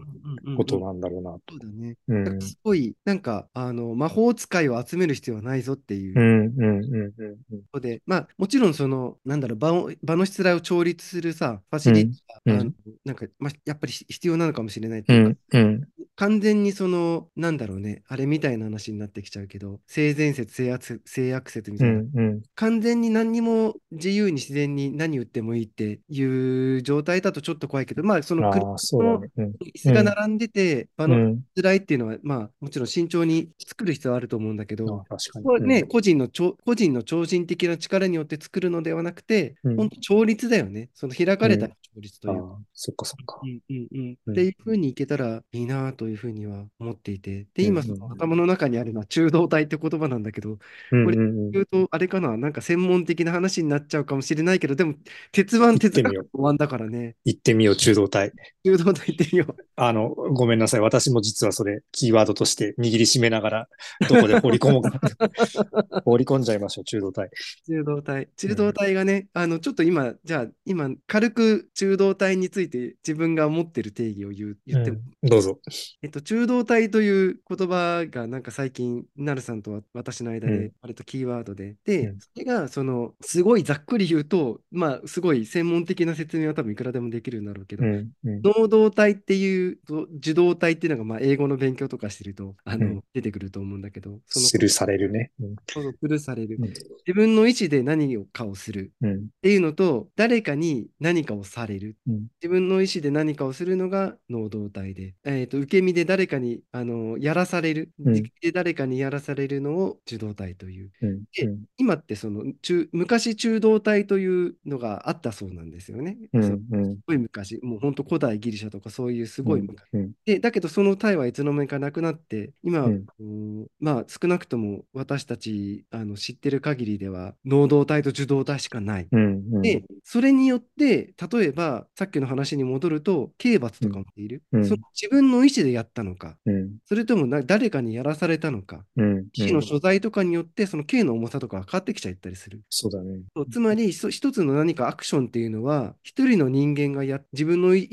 [0.57, 1.41] ことなんだろうなと。
[1.51, 1.97] そうだね。
[2.09, 2.41] うん。
[2.41, 7.63] すごい、なんか、あの、魔法使いを集める必要はないぞっていううん、うん、うん、うん。
[7.73, 22.43] ことで、まあ、もちろん、その、なんだろう、場を場の失礼を調律するさ、ファシリティが、うんなんか、まあ、やっぱり必要なのかもしれないというか、うん、うん、完全にその、なんだろうね、あれみたいな話になってきちゃうけど、性善説、性悪説、性悪説みたいな、うん、うん。
[22.55, 29.31] 完全に何にも自由に自然に何言ってもいいっていう状態だとちょっと怖いけど、まあ、その、ああ、そうだね。
[29.37, 29.47] うん。
[29.75, 31.43] 椅子が並んでて、場のうん。
[31.57, 35.45] 辛いっていうのは、まあ、もちろん慎重に作る必要はあると思うんだけど、あ確かに。
[35.45, 40.91] これね、個人の超、個人の超人的な力によって作るのではなくて、うん本当、調律だよね。
[40.95, 42.49] その開かれた調律とうん、いうか。
[42.49, 43.41] ああ、そっかそっか。
[43.43, 47.47] うんうんうんうんっていうふうにいけたらいいなというふうには思っていて。
[47.55, 50.59] で、今、その頭の中にあるのは中道体って言葉なんだけど、
[50.91, 54.95] うんこれ言うと、あれかな、なんか専門的な話になっちゃうかもしれないけど、でも、
[55.33, 56.29] 鉄腕、鉄みよう。
[56.33, 57.17] 終わんだからね。
[57.25, 58.33] 行ってみよう、中道体。
[58.65, 59.57] 中道体行ってみよう。
[59.77, 60.81] あの、ごめんなさい。
[60.81, 63.69] 私も実はそれ、キーワードとして握りしめながら、
[64.09, 65.01] どこで放り込もうか。
[66.05, 67.31] 放り込んじゃいましょう、中道体。
[67.67, 68.29] 中道体。
[68.37, 75.59] 中道体がね、あの、ちょっと今、じゃあ、今、軽く中道体について自分が思ってる定義を言う言っても、うんどうぞ。
[76.03, 88.11] えっと、中道体という言葉がなんか最近、なるさんと私の間でうん、割とキーワードで、で、うんそれが、その、すごいざっくり言うと、まあ、すごい専門的な説明は多分いくらでもできるんだろうけど、うん。
[88.25, 88.43] うん。
[88.43, 95.31] 能動体っていうと、受動体っていうのが、まあ、英語の勉強とかしてると、あの、うん出てくると思うんだけど、その、スルーされるね。
[95.41, 95.57] うん。
[95.69, 96.57] そされる。
[96.61, 96.73] うん
[97.07, 99.15] 自分の意思で何かをするうん。
[99.15, 101.97] っていうのと、誰かに何かをされる。
[102.09, 110.91] うん自分の意思で何かをするのが能動体で、えーと、受け身で誰かにあのやらされる、うんで誰かにやらされるのを受動体という。
[111.03, 111.19] うん。
[111.33, 116.17] で今ってその中昔中動体というのがあったそうなんですよね。
[116.33, 116.43] うん。
[116.43, 116.95] そううん。
[116.97, 119.83] すごい昔、もう本当古代ギリシャとかそういうすごい昔。
[119.93, 120.13] うん。
[120.25, 129.09] で、だけどその体はいつの間にかなくなって、今、うんうんまあ少なくとも私たちあの知ってる限りでは、能動体と受動体しかない。
[129.11, 129.45] うん。
[129.53, 129.63] うん。
[129.63, 136.77] で、それによって、例えばさっきの話に戻ると、刑罰とかもいる、うんその自分の意思でやったのか、うん。
[136.87, 139.27] それともな誰かにやらされたのか、うん。
[139.33, 142.63] 刑の所在とかによって、その刑の重さとかが変わってきちゃったりする。
[142.71, 143.21] そうだね。
[143.51, 147.89] つまり、そ一つの何かアクションっていうのは、一人の人間がや自分の意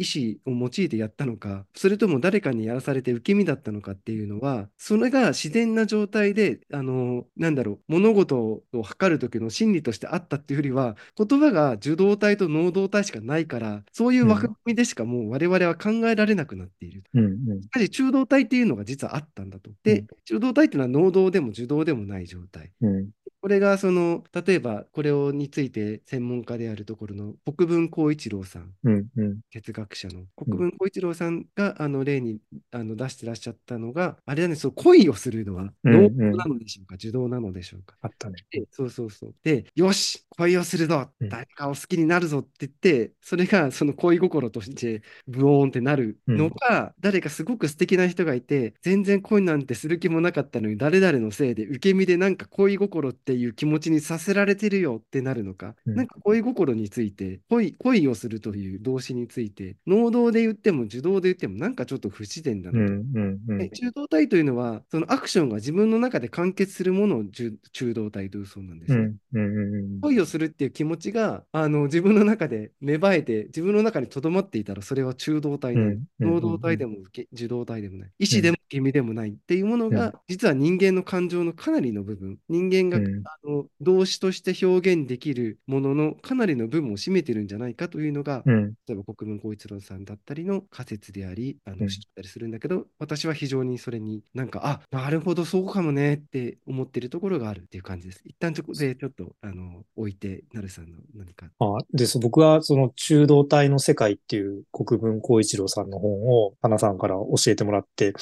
[0.45, 8.37] 思を用いてやったのか、それとも誰かにやらされて受け身だったのかっていうのは、それが自然な状態で、あの、なんだろう、物事
[8.73, 17.03] を測る時の心理としてあったっていうよりは、言葉が受動体と能動体しかないから、そういう枠組みでしかもう我々は考えられなくなっている。
[17.13, 17.23] うん。
[17.23, 17.61] うん。
[17.61, 19.71] しかし中動体っていうのが実はあったんだと。
[19.85, 22.71] うでん、中動体っていうのは能動でも受動でもない状態。
[22.81, 23.09] うん。
[23.41, 28.71] これがその例えばこれをについて専門家であるところの国分光一郎さん。
[28.83, 29.07] うん。
[29.17, 29.39] うん。
[29.49, 30.25] 哲学者の。
[30.35, 32.37] 国分光一郎さんがあの例に
[32.71, 37.95] あの出してらっしゃったのがあれだねそう恋をするのはうん能動なのでしょうか、受動なのでしょうか？
[38.03, 38.35] あったね。
[38.51, 39.35] でそうそうそう。
[39.43, 41.09] でよし恋をするぞ！
[41.19, 41.29] うん。
[41.29, 62.93] 誰かを好きになるぞって言ってそれがその恋心としてブオーンってなるのか、誰かすごく素敵な人がいて全然恋なんてする気もなかったのに誰々のせいで受け身でなんか恋心っていう気持ちにさせられてるよってなるのか、うんなんか恋心について恋恋をするという動詞について能動で言っても受動で言ってもなんかちょっと不自然だなと。
[62.93, 63.11] うん。
[63.13, 63.39] うん。
[63.47, 63.69] うんで。
[63.69, 68.99] 中動体というのは、そのアクションが自分の中で完結するものを中中動体というそうなんですよ。
[68.99, 69.15] うん。
[69.33, 69.75] うん。
[69.75, 70.01] うん。
[70.01, 75.87] 恋をするっていう気持ちがあの自分の中で芽生えて、自分の中にとどまっていたら、それは中動体なの。
[75.87, 76.97] うん能動体でも
[77.33, 78.11] 受動体でもない。
[78.19, 88.73] 意思でも受け身でもないっていうものが、うん実は人間の感情のかなりの部分、人間が、うんあの動詞として表現できるもののかなりの部分を占めてるんじゃないかというのが、うん。
[88.87, 98.21] 例えば国分光一郎さんだったりの仮説であり、あうんの知ったりするんだけど、私は非常にそれになんか、あなるほど、そうかもねって思ってるところがあるっていう感じです。
[98.25, 101.47] 一旦そこでちょっとあの置いて、なるさんの何か。
[101.59, 108.13] あで、そう僕はその中道体の世界っていう国分光一郎さんの本を花さんから教えてもらって、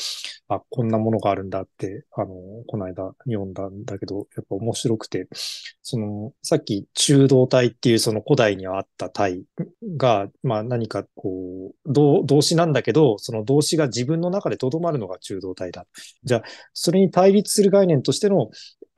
[0.48, 2.28] あ、こんなものがあるんだって、あの、
[2.68, 5.28] この間読んだんだけど、やっぱ面白くて、
[5.82, 9.44] その、さっき中道体っていうその古代にはあった体
[9.98, 15.88] が、まあ何かこう、動動詞なんだけど、その動詞が自分の中で留まるのが中道体だ。
[16.24, 18.50] じゃあ、それに対立する概念としての、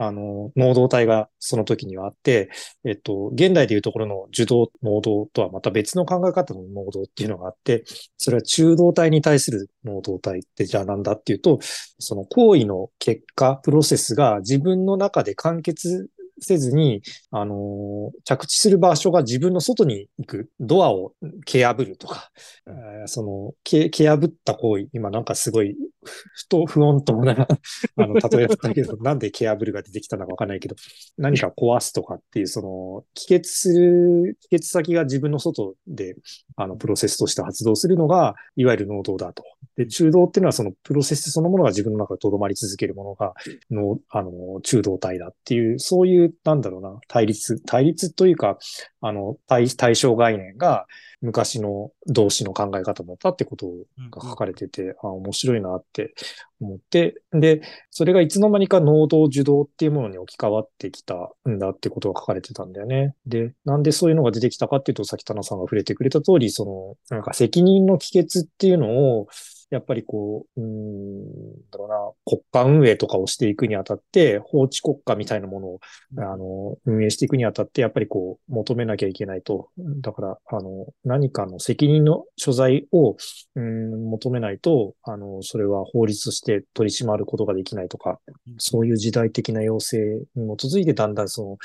[0.03, 2.49] あの、能動体がその時にはあって、
[2.83, 7.83] えっと、現代でいうところの受動、能動とはまた別の考え方の能動っていうのがあって、
[8.17, 11.59] それは中動体に対する能動体ってじゃあなんだっていうと、
[11.99, 16.09] その行為の結果、プロセスが自分の中で完結
[16.41, 17.01] せずに、
[17.32, 21.13] あのー着地する場所が自分の外に行く、ドアを
[21.45, 22.32] 蹴破るとか、
[22.67, 27.34] えーその、蹴蹴破った行為、今なんかすごい、ふと、不穏ともな、
[27.97, 30.75] あの、例えだったけど、なんで蹴破るが出てきたのかわかんないけど、
[31.17, 36.15] 何か壊すとかっていう、その、帰結する、帰結先が自分の外で、
[36.56, 39.43] あの、プロセスとして発動するのが、いわゆる能動だと。
[39.77, 43.34] で、中動っていうのはそのプロセスそのものが自分の中で留まり続けるものが、
[43.69, 48.58] の、あの、中動体だっていう、そういう、なんだろうな、対立、対立というか、
[49.02, 50.86] あの、対、対象概念が、
[51.22, 53.67] 昔の動詞の考え方だったってこと
[54.10, 56.15] が書かれてて、あ面白いなって
[56.60, 63.13] 思って、で、それがいつの間にか能動受動っていうものに置き換わってきたんだってことが書かれてたんだよね。
[63.28, 69.28] で、なんでそういうのが出てきたかっていうと、さっき田中さんが触れてくれた通り、その、なんか責任の帰結っていうのを、
[69.71, 71.25] やっぱりこう、うん、
[71.71, 75.79] だろうな、国家運営とかをしていくにあたって、法治国家みたいなものを、
[76.17, 79.69] あの、運営していくにあたって、やっぱりこう、求めなきゃいけないと。
[80.01, 83.15] だから、あの、何かの責任の所在を、
[83.55, 88.19] うん、求めないと、あの、それは法律として取り締まることができないとか、
[88.57, 89.97] そういう時代的な要請
[90.36, 91.57] に基づいて、だんだんその、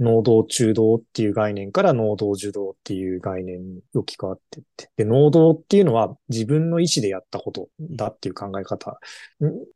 [0.00, 4.90] 能動中動っていう概念から能動受動っていう概念に置き換わっていって。
[4.96, 8.98] で、能動っていうのは自分の意思でやったことだっていう考え方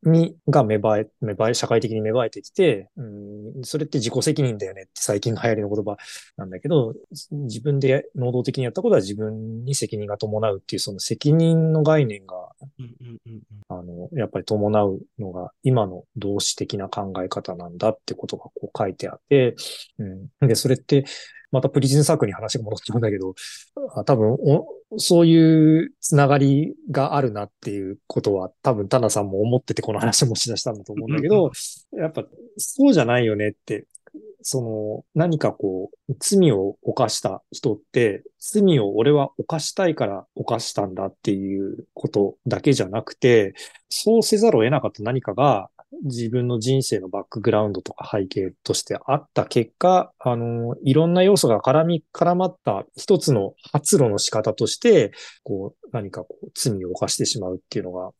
[0.02, 3.02] に、が芽生え、芽生え、社会的に芽生えてきて、う
[3.60, 5.96] ん、それって自己責任だよねって最近の流行りの言葉
[6.36, 6.94] なんだけど、
[7.30, 12.34] 自分で能動的にやったことは自分に責任が伴うっていうその責任の概念が、
[13.68, 19.54] あの、やっぱり伴うのが今の動詞的な考え方なんだってことがこう書いてあって、
[19.98, 20.04] う
[20.44, 20.48] ん。
[20.48, 21.04] で、それって、
[21.50, 23.34] またプリズンサークルに話が戻っちゃうんだけど、
[23.94, 31.50] あ多分お、そういうつながりがあるなっていうことは、多分タナさんも思っててこの話もしだしたんだと思うんだけど、
[31.92, 32.24] やっぱ
[32.56, 33.86] そうじゃないよねって、
[34.42, 43.54] その何かこう、罪を犯した人って、罪を俺は犯したいから犯したんだっていうことだけじゃなくて、
[43.88, 45.70] そうせざるを得なかった何かが、
[46.04, 55.12] 自分の人生のバックグラウンドとか背景としてあった結果、あの、いろんな要素が絡み、絡まった一つの発露の仕方として、
[55.44, 58.10] こう、何かこう、罪を犯してしまうっていうのが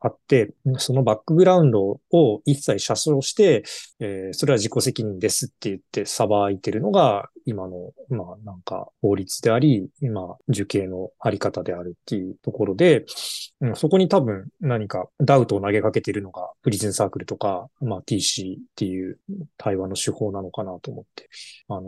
[0.00, 3.64] あって、そのバックグラウンドを一切遮証して、
[4.00, 13.06] えーそれは自己責任ですって言って裁いてるのが、今の、まあなんか法律であり、今、受刑のあり方であるっていうところで、
[13.60, 19.18] うん、そこに多分何かダウトを投げかけてるのがプリズンサークルとか、まあ TC っていう
[19.56, 21.28] 対話の手法なのかなと思って。
[21.68, 21.82] あの、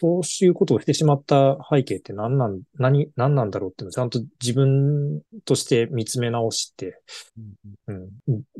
[0.00, 7.00] そういうことをしてしまった背景って何なん、何、何なんだろうっていうのをちゃんと自分として見つめ直して、
[7.86, 8.08] うん、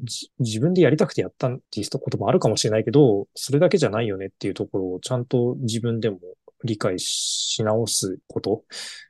[0.04, 6.18] じ自分でやりたくてやったっていうこともあるかもしれないけど、それだけじゃないよねっていうところをちゃんと自分でも
[6.64, 8.64] 理解し直すこと？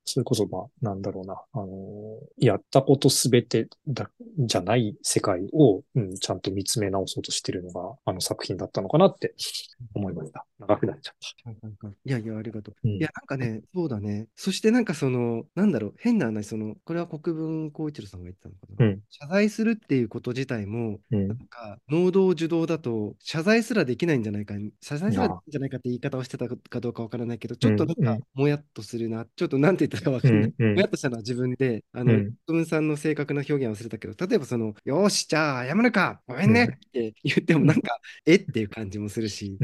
[0.04, 1.34] それこそ、まあ、なんだろうな。
[1.52, 1.68] あの、
[2.36, 9.34] やったことすべてだ、じゃない世界を、うん、ちゃんと見つめ直そうとしてるのが、あの作品だったのかなって
[9.94, 10.46] 思いました。
[10.58, 11.14] 長くなっちゃっ
[11.80, 11.88] た。
[11.88, 12.74] いやいや、ありがとう。
[12.82, 14.26] うんいや、なんかね、そうだね。
[14.34, 18.86] そしてなんかその、なんだろう、変な話、その、これは国分光一郎さんが言ってたのかな。
[18.86, 29.26] うん謝罪するっていうこと自体も、うんなんか、能動受動だと、謝罪すらできないんじゃないか、謝罪すらできないんじゃないかって言い方をしてたかどうかわからないけど、ちょっとなんかもやっとするな。
[29.34, 30.54] ちょっとなんて言ったかわかんない。
[30.58, 32.34] もやっとしたのは自分で、あの、うん。
[32.46, 36.64] 国分さんの正確な表現は忘れたけど、例えばその、よーし、じゃあ謝るか、ごめんね。
[36.64, 39.58] って言ってもなんか、 えっていう感じもするし、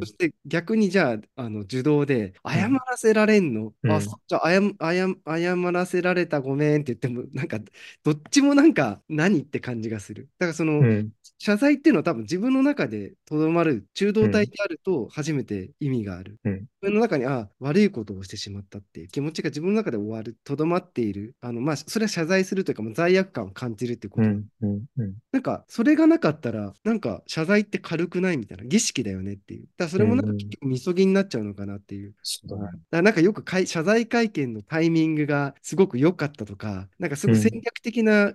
[0.00, 3.92] そして逆にじゃあ、あの受動で謝らせられんの、うん。
[3.92, 7.58] あ、そじゃあ謝謝謝らせられたごめんって言っても、なんか
[8.04, 10.28] どっちもなんか何って感じがする。
[10.38, 11.10] だからその、うん。
[11.40, 16.38] 謝罪っていうのは多分自分の中でとどまる中道体であると初めて意味がある。
[16.44, 16.52] うん。
[16.52, 21.34] 自分の中にあ悪いことをしてしまったっていう気持ちが自分の中で終わる、とどまっている。
[21.40, 24.26] あのまあ、それは謝罪するというか、もう罪悪感を感じるっていうこと。
[24.26, 29.66] うんうんうんなんか、それがなかったら、なんか、謝罪って軽くないみたいな、儀式だよねっていう。
[29.76, 32.14] だそれもなんか、うん結局、みそぎになっちゃうのかなっていう。
[32.22, 32.62] そうだね。
[32.62, 38.28] だからなんかよくかい謝罪会見のタイミングがすごく良かったとか、なんかすごく戦略的な、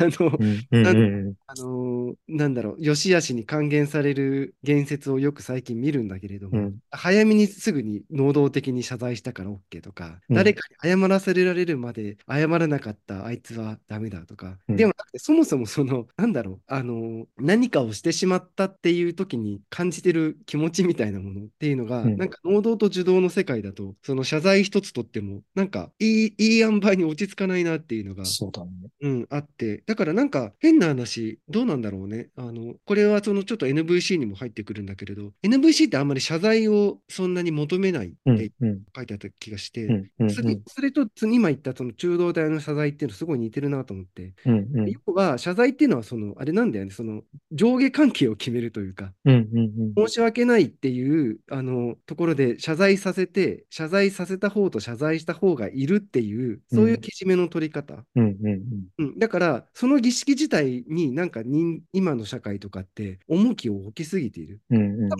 [0.00, 10.36] の、うんうんうんあのーなんだろう、良し悪しに還元される言説をよく最近見るんだけれども、うん早めにすぐに能動的に謝罪したから OK とか、うん。
[10.36, 14.76] 誰かに謝らせられるまで謝らなかったあいつはダメだとか、うん。
[14.76, 22.16] でもなくて、そもそもその、なんだろう、あのー何かをしてしまったっていう時に感じてる気持ちみたいなものっていうのが、うん。
[22.16, 28.70] なんか能動と受動の世界だと、その謝罪一つとっても、なんかいい、いい塩梅に落ち着かないなっていうのが、そうだね。
[29.00, 32.28] うん、あって、だからなんか変な話、どうなんだろうね。
[32.36, 38.52] あの、これはそのちょっと NVC にも入ってくるんだけれど、NVC ってあんまり謝罪をそんなに求めないって
[38.96, 58.04] 書いてあった気がして、それそれとつ今言ったその中道体の謝罪っていうのすごい似てるなと思って、要は謝罪っていうのはその、あれなんだよね、その上下関係を決めるというか、申し訳ないっていうあのところで謝罪させて、謝罪させた方と謝罪した方がいるっていう、そういうけじめの取り方。
[58.16, 64.60] うんだから、その儀式自体になんか人今今の社会とかって重きを置きすぎている。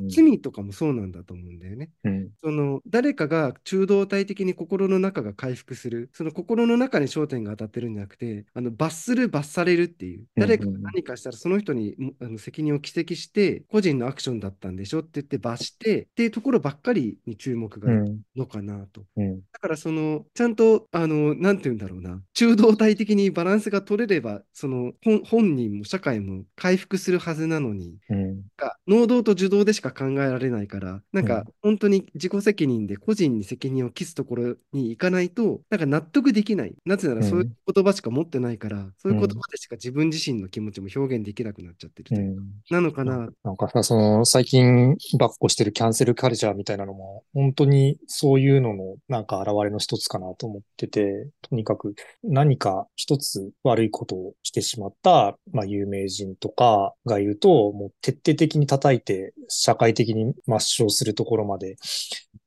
[0.09, 1.91] 罪とかもそうなんだと思うんだよね。
[2.05, 18.21] うんその誰かが中道体的に心の中が回復する、その心の中に焦点が当たってるんじゃなくて、あの罰する、罰されるっていう、うんうん誰かが何かしたらその人にもあの責任を帰責して、個人のアクションだったんでしょって言って罰してっていうところばっかりに注目がいくうん。
[18.37, 19.03] のかなと。
[19.17, 19.41] うん。
[19.53, 22.21] だからそのちゃんとあのなんて言うんだろうな。
[22.35, 28.43] 中道体的にバランスが取れればその本本人も社会も回復するはずなのにうん。
[28.57, 31.45] が能動と受動でしか考えられないからなんかうん。
[31.63, 36.75] 本当に自己責任で個人に責任を期すところに行かないとなんか納得できない。
[36.85, 42.37] なぜならそういう言葉しか持ってないから、そういう言葉でしか自分自身の気持ちも表現できなくなっちゃってるという。
[42.37, 42.53] か、うん。
[42.71, 43.29] なのかな？
[43.45, 61.77] なんかさ、その、最近、ばっこしてるキャンセルカルチャーみたいなのも、本当にそういうのの、なんか現れの一つかなと思ってて、とにかく何か一つ悪いことをしてしまった、まあ、有名人とかがいると、もう徹底的に叩いて、社会的に抹消するところまで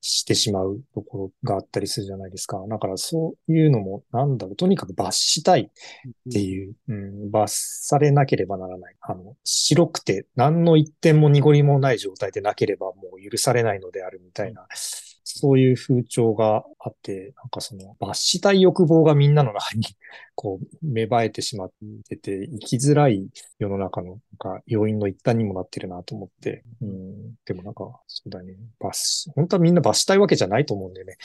[0.02, 2.60] してしまうところがあったりするじゃないですか。
[2.68, 8.96] だからそういうのも、なんだろう、とにかく罰したいっていう、うん、罰されなければならない。
[9.02, 14.68] あの、白くて何の一点も濁りもない状態でなければもう許されないのであるみたいな、
[15.40, 19.84] そういう風潮があって、なんかその罰したい欲望がみんなの中に
[20.36, 21.72] こう芽生えてしまっ
[22.10, 23.30] てて、生きづらい
[23.60, 31.18] 世の中のなんか要因の一端にもなってるなと思って、うん、でもなんかそうだね、罰、本当はみんな罰したいわけじゃないと思うんだよね。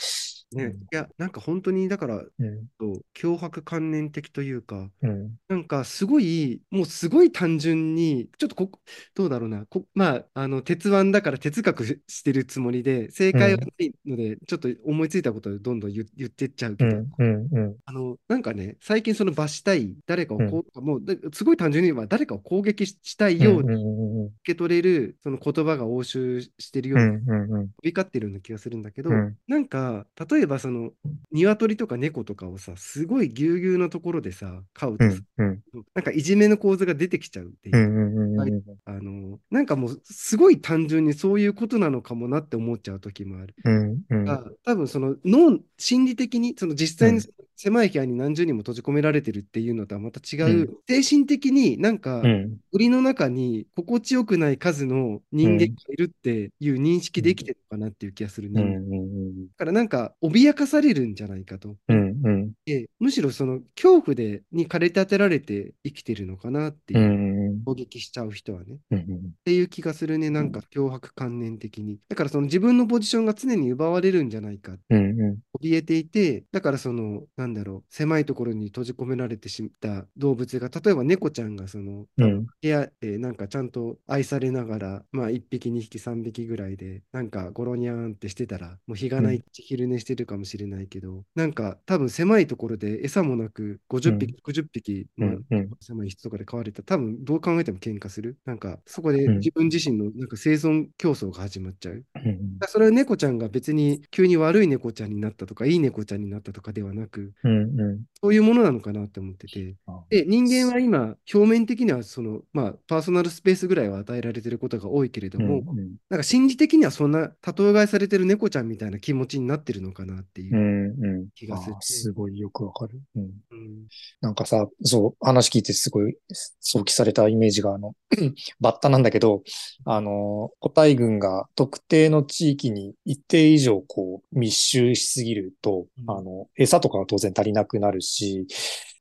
[0.51, 8.71] ね、いやなんか本当にだからうん、と脅迫観念的というかうん、なんかすごい、もうすごい単純に、ちょっとこ、
[9.15, 29.35] どうだろうな、こまあ、あの、鉄腕だから哲学してるつもりで、正解はないので、ちょっと思いついたことをどんどん言言ってっちゃうけど、うん、うん、うん、あの、なんかね、最近その罰したい、誰かをこう、もう、ですごい単純に言えば、誰かを攻撃ししたいようにうん、受け取れる、その言葉が応酬してるよう、うんな、うん、うん、飛び交ってるような気がするんだけど、うん。
[29.47, 30.91] なんか、例えばその、
[31.31, 35.61] 鶏とか猫とかをさ、すごいぎゅうぎゅうのところでさ、飼うとさ、うん、うん、
[35.95, 38.71] なんかいじめの構図が出てきちゃうっていう。
[38.85, 43.55] あの、なんかもう、すごい単純にそういうことなのかもなって思っちゃう時もある。
[43.63, 50.77] うん、うん、が多分その脳、心理的に、その実際にうん狭い部屋に何十人も閉じ込められてるっていうのとはまた違う、うん。
[50.87, 58.73] 精神的になんか、うん、檻の中に心地よくない数の人間がいるっていう認識できてるのかなっていう気がするう人間。
[58.73, 61.75] だん、からなんか、脅かされるんじゃないかと。
[61.87, 66.99] うん、うん、でむしろその恐怖でに駆り立てられて生きてるのかなっていう。
[66.99, 68.79] う、ん、攻撃しちゃう人はね。
[68.91, 69.03] うん、っ
[69.43, 71.99] ていう気がするね、なんか脅迫観念的に。
[72.09, 98.37] だからその自分のポジションが常に奪われるんじゃないか、うん、怯えていて、だからその、なんだろう、狭いところに閉じ込められてしまった動物が、例えば猫ちゃんがその、うん、部屋でなんかちゃんと愛されながら、まあ1匹、2匹、3匹ぐらいで、なんかゴロニャーンってしてたら、もう日がない昼寝してるかもしれないけど、なんか多分狭いところで餌もなく50匹、60匹、まあうん、狭い室とかで飼われたら、多分どう考えても喧嘩する？
[98.45, 102.05] なんか、そこでうん自分自身のなんか生存競争が始まっちゃう。
[102.15, 109.75] うん、それは猫ちゃんが別に急に悪い猫ちゃんになったとか、いい猫ちゃんになったとかではなく、うん、うん、そういうものなのかなって思ってて。
[110.09, 115.63] で、人間は今、表面的にはその、まあ、パーソナルスペースぐらいは与えられてることが多いけれども、
[116.09, 120.59] なんか心理的にはそんな、例え替えされてる猫ちゃんみたいな気持ちになってるのかなっていうう。
[120.59, 122.99] ん、うん、気がするあーすごいよくわかる。
[123.15, 123.31] うん。
[123.57, 123.87] うん。
[124.21, 126.15] なんかさ、そう、話聞いてすごい
[126.59, 127.93] 想起されたイメージが、あの、
[128.59, 129.43] バッタなんだけど、
[129.85, 136.11] あの、個体群が特定の地域に一定以上こう密集しすぎると、うん。
[136.11, 138.45] あの、餌とかは当然足りなくなるし、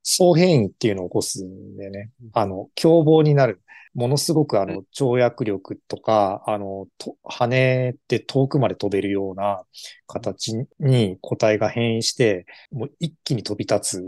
[0.03, 2.11] 総変異っていうのを起こすんでね。
[2.23, 3.61] うん、あの、凶暴になる。
[3.97, 9.63] ものすごくあの、跳躍力とか、あの、と羽って遠くまで飛べるような
[10.07, 14.05] 形に個体が変異して、もう一気に飛び立つ。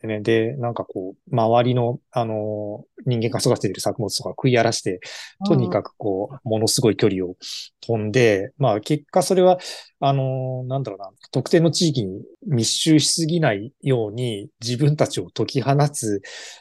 [0.00, 5.00] でね、で、なんかこう、周りの、あの、人間が育てている作物とか食い荒らして、
[5.46, 7.34] とにかくこう、ものすごい距離を
[7.80, 9.58] 飛んで、まあ結果それは、
[10.00, 16.20] あの、なんだろうな、特定の地域に密集しすぎないように自分たちを解き放つ、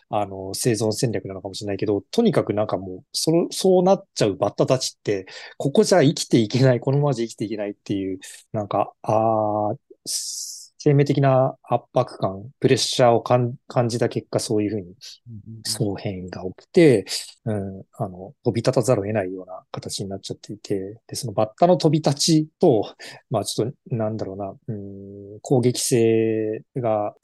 [0.10, 5.26] あの、生存戦略なのかもしれないけど、とにかくなんかもう、そ、そうなっちゃうバッタたちって、
[5.58, 8.20] ここじゃ生きていけない、このままじゃ生きていけないっていう、
[8.54, 9.76] なんか、ああ、
[10.86, 13.58] 生命的な圧迫感、プレッシャーを感
[13.88, 14.96] じた結果、そういうふうに、
[15.66, 17.06] 総変が起きて、
[17.46, 22.94] うん、あの、飛び立たざるを得ないような形になっちゃっていて、で、そのバッタの飛び立ちと、
[23.30, 27.16] まあちょっと、なんだろうな、うん、攻撃性が、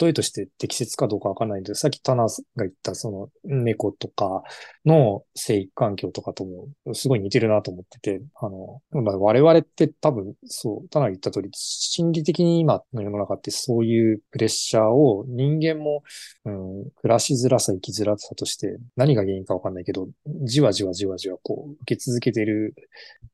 [0.00, 4.44] 例えとして適切かどうかわかんないんで、さっきタナが言ったその猫とか
[4.86, 16.02] の生育環境とかともすごい似てるなと思ってて、あの、まあ、我々って多分、そう、タナが言った通り、心理的に今の世の中ってそういうプレッシャーを人間も、
[16.44, 20.08] うん、暮らしづらさ、生きづらさとして何が原因かわかんないけど、
[20.44, 22.74] じわじわじわじわこう受け続けてる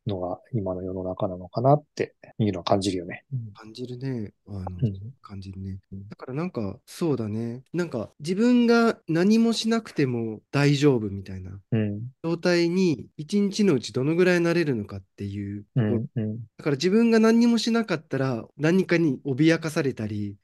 [0.06, 3.24] のが今の世の中なのかなっていうのは感じるよね。
[3.54, 4.32] 感じるね。
[4.46, 5.78] あの、うん、感じるね。
[6.10, 7.62] だからなんか、そうだね。
[7.72, 11.58] なんか自分が何もしなくても大丈夫みたいな
[12.22, 15.64] 状態に一日のうちどのぐらいなれるのかっていう。
[15.76, 20.36] うんうん、だから自分が何もしなかったら何かに脅かされたり、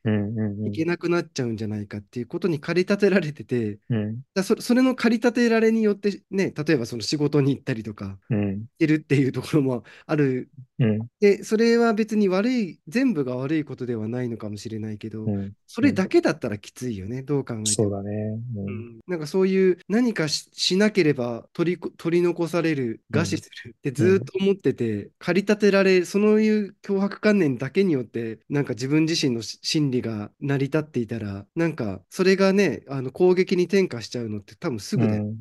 [0.66, 10.50] いけなくなっちゃうんじゃないかっていうことに駆り立てられてて、うん、だそそれの駆り立てられによってね、例えばその仕事に行ったりとか、うん、てるっていうところもある。
[10.78, 17.66] うん、で、それは別に悪い、全部が悪いことではないのかもしれないけど、うん、それだけだったらきついよね、どう考えても。
[17.66, 18.40] そうだね。
[18.56, 35.34] うん、なんかそういう何かしなければ取り取り残される、餓死するってずっと思ってて、駆り立てられ、そういう脅迫観念だけによって、なんか自分自身の心理が成り立っていたら、なんかそれがね、あの攻撃に転化しちゃうのって多分すぐだよ。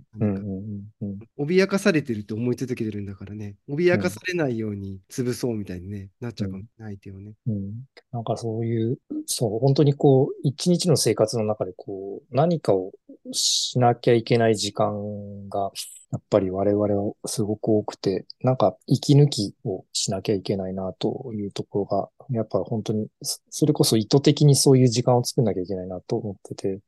[1.38, 7.74] 脅かされてるって思い続けてるんだからね、脅かされないように潰そうみたいに、ね、なっちゃうかもないてよね、うん。
[8.11, 8.97] なんかそういう、
[9.28, 12.91] そう、本当にこう、一日の生活の中でこう、何かを
[13.32, 15.72] しなきゃいけない時間が、
[16.12, 26.80] やっぱり我々はすごく多くて、なんか息抜きをしなきゃいけないなというところが、やっぱ本当に、それこそ意図的にそういう時間を作んなきゃいけないなと思ってて、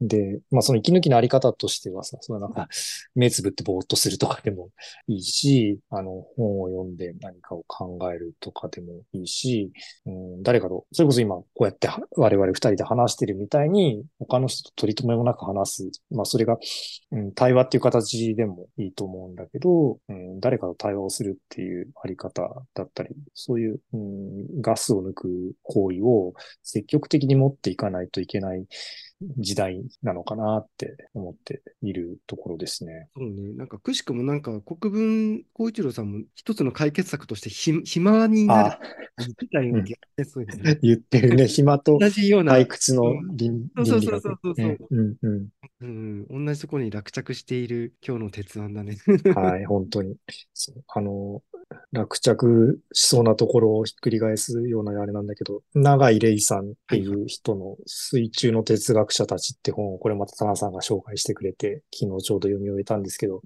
[0.00, 2.68] で、まあその息抜きのあり方としてはさ、そのなんか
[3.14, 4.70] 目つぶってぼーっとするとかでも
[5.08, 9.72] いいし、あの本を読んで何かを考えるとかでもいいし、
[10.06, 15.90] うん、誰かと、それこそ今こうやって我々二人で話してるみたいに、他の人と取り留めもなく話す。
[16.10, 16.58] まあそれが、
[17.12, 22.42] うん、対話っていう形でもいいと思うんだけど、うん、誰かと対話をするっていうあり方
[22.74, 28.66] だったり、そういう、うん、ガスを抜く行為を積極的に持っていかないといけない
[29.38, 33.08] 時代なのかなって思っているところですね。
[33.16, 33.52] そうね。
[33.54, 38.78] なんかくしくもなんか国分光一郎さんも一つの解決策としてひ暇になる。
[39.18, 40.78] 言ってたようね。
[40.82, 41.46] 言ってるね。
[41.46, 44.78] 暇と同じような退屈の倫理そうそうそうそうそう。
[44.90, 45.48] うんうんうん、
[45.84, 48.96] うん同じところに落着している今日の鉄腕だね。
[49.34, 50.16] はい、本当に。
[50.88, 51.42] あの、
[51.92, 63.42] 落着しそうなところをひっくり返すようなあれなんだけど、長井玲さんっていう人の水中の哲学者たちって本をこれまた田中さんが紹介してくれて、昨日ちょうど読み終えたんですけど、やっ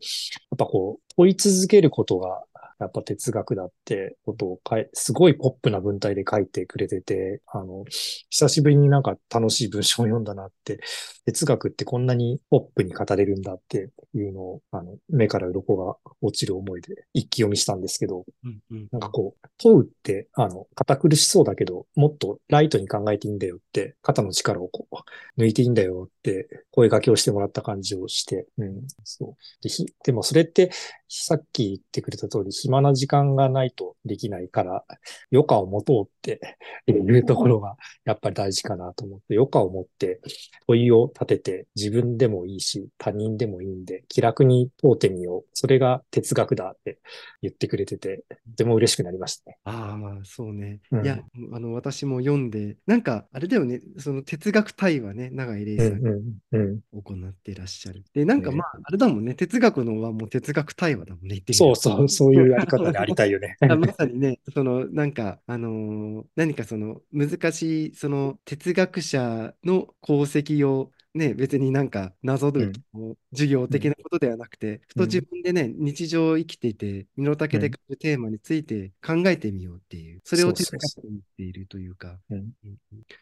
[0.57, 2.45] ぱこう、問い続けることが
[2.79, 7.85] やっぱ哲学だってことを書い、すごいポップな文体で書いてくれてて、あの、
[8.31, 10.81] 久しぶりになんか楽しい文章を読んだなって、
[11.27, 29.63] 哲学ってこんなにポップに語れるんだっていうのを、あの、目から鱗が落ちる思いで一気読みしたんですけど、うんうん、なんかこう、問うって、あの、堅苦しそうだけど、もっとライトに考えていいんだよって、肩の力をこう、抜いていいんだよって声掛けをしてもらった感じをして、うん、そう。
[29.63, 29.71] で、
[30.05, 30.71] でもそれって、
[31.09, 34.85] さっき言ってくれた通り、暇な時間がないとできないから、
[35.33, 36.41] 余暇を持とうって
[36.87, 40.21] いうところがやっぱり大事かなと思って、余暇を持って
[40.67, 45.45] 問いを立てて自分でもいいし、他人でもいいんで、気楽に問うてみよう。
[45.55, 46.99] それが哲学だって
[47.43, 49.59] 言ってくれてて、とても嬉しくなりましたね。
[49.65, 50.81] ああ、そうね。
[50.93, 51.21] うん、いや、
[51.53, 56.11] あの、私も読んで、なんか、あれだよね、その哲学対話ね、長井玲さんが
[56.93, 58.05] 行っていらっしゃる。
[58.13, 63.57] で、なんかまあ、あれだもんね、哲学のはもう哲学対話だもんね、そうそう、そういうやり方でありたいよね。
[63.79, 82.19] まさにね、その、なんか、あのー、何かその、難しい、その、哲学者の功績をね、別になんか謎解きの授業的なことではなくて、ふと自分でね、日常を生きていて、身の丈でくるテーマについて考えてみようっていう、それを哲学と言っているというか、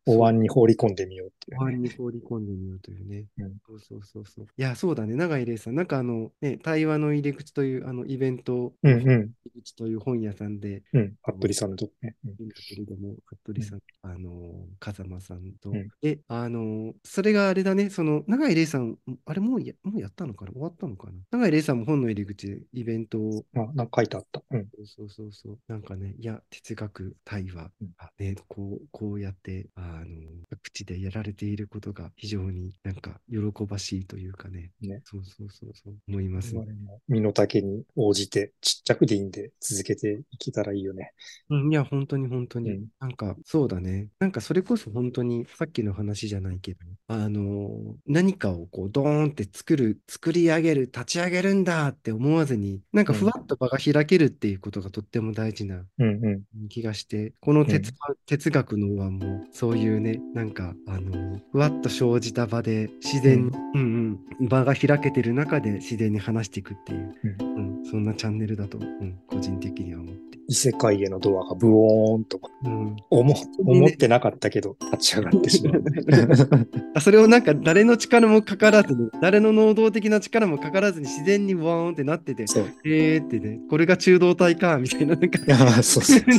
[0.06, 3.24] お椀に放り込んでみようっていう、お椀に放り込んでみようというね。
[3.66, 4.46] そうそうそうそう。
[4.56, 12.14] いや、そうだね、永井玲さん、なんかあの、ね、対話の入り口というあのイベント、入り口という本屋さんで、うん、服部さんのとこね。
[12.24, 12.48] ん。
[12.48, 20.52] だけれども、服部さん、あの、風間さんと、で、あの、それがあれだね、その、永井玲さん、あれもうや、もうやったのかな？
[20.52, 21.38] 終わったのかな？
[21.38, 24.42] 永井玲さんも本の入り口でイベントをあ、なんか書いてあった。
[24.50, 24.66] うん。
[24.84, 25.58] そうそうそう。
[25.68, 30.04] なんかね、いや、哲学対話うんがね、こう、こうやって、あの、
[30.50, 34.70] 各地でやられていることが非常になんか喜ばしいというかね。
[34.80, 41.12] ねそうそうそうそう、思います、我々も身の丈に応じて、ちっちゃくでいいんで、続けていけたらいいよね。
[41.50, 44.08] うん、いや、本当に本当に、うんなんか、そうだね。
[44.18, 56.68] なんか、それこそ本当に、さっきの話じゃないけど、あの、何かをこう、ドーンって作る、作り上げる、立ち上げるんだって思わずに、なんか、ふわっと場が開けるっていうことがとっても大事なうんうん。
[56.68, 70.26] 気がして、この哲,、う哲学の輪も、そういうね、なんか、あの、ふわっと生じた場で、自然に、うんうん、場が開けてる中で自然に話していくっていう、うん、そんなチャンネルだと、うん、個人的には思って。
[70.48, 75.82] 異世界へのドアがブオーンとうん、思思ってなかったけど、立ち上がってしまう。
[76.94, 82.46] あそれをなんか誰の力もかからずに、誰の能動的な力もかからずに自然にワーンってなってて。
[82.84, 85.38] えーってね、これが中道体か、みたいな、なんか。
[85.38, 85.84] 感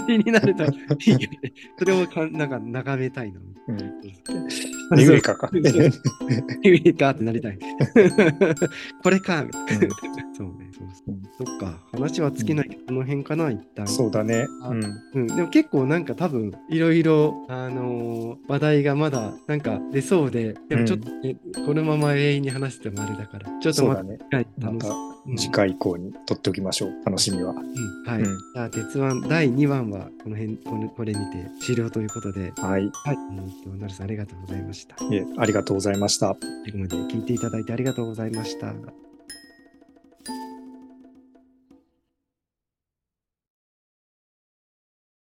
[0.07, 0.67] じになるとい
[1.05, 1.53] いよね。
[1.79, 3.39] それをかなんか眺めたいの。
[3.69, 3.77] うん。
[3.79, 3.83] そ
[4.95, 5.49] うユイカか。
[6.63, 7.59] いいかってなりたい。
[9.03, 9.87] これか、みたいな。
[10.37, 13.87] そうね、そうそううんそっか、話は尽きないけど、この辺かな、一旦。
[13.87, 14.45] そうだね。
[14.63, 14.83] うん。
[15.13, 24.17] うん、でも結構なんか多分いろいろ、あのー話題がまだなんか出そうで、でもちょっとね、このまま永遠に話してもあれだから、ちょっとまたそうだね。
[24.19, 24.93] 次回ま楽した
[25.27, 26.91] うん次回以降に取っておきましょう。
[27.05, 27.51] 楽しみは。
[27.51, 27.57] うん
[28.05, 28.21] はい。
[28.21, 32.89] うんじゃあ、鉄腕第2話はこの辺、このこれにて終了ということで、はい。
[32.93, 33.17] はい。
[33.33, 35.03] えーと、なるさんありがとうございました。
[35.03, 36.35] いえ、ありがとうございました。
[36.63, 38.73] 最後まで聞いていただいてありがとうございました。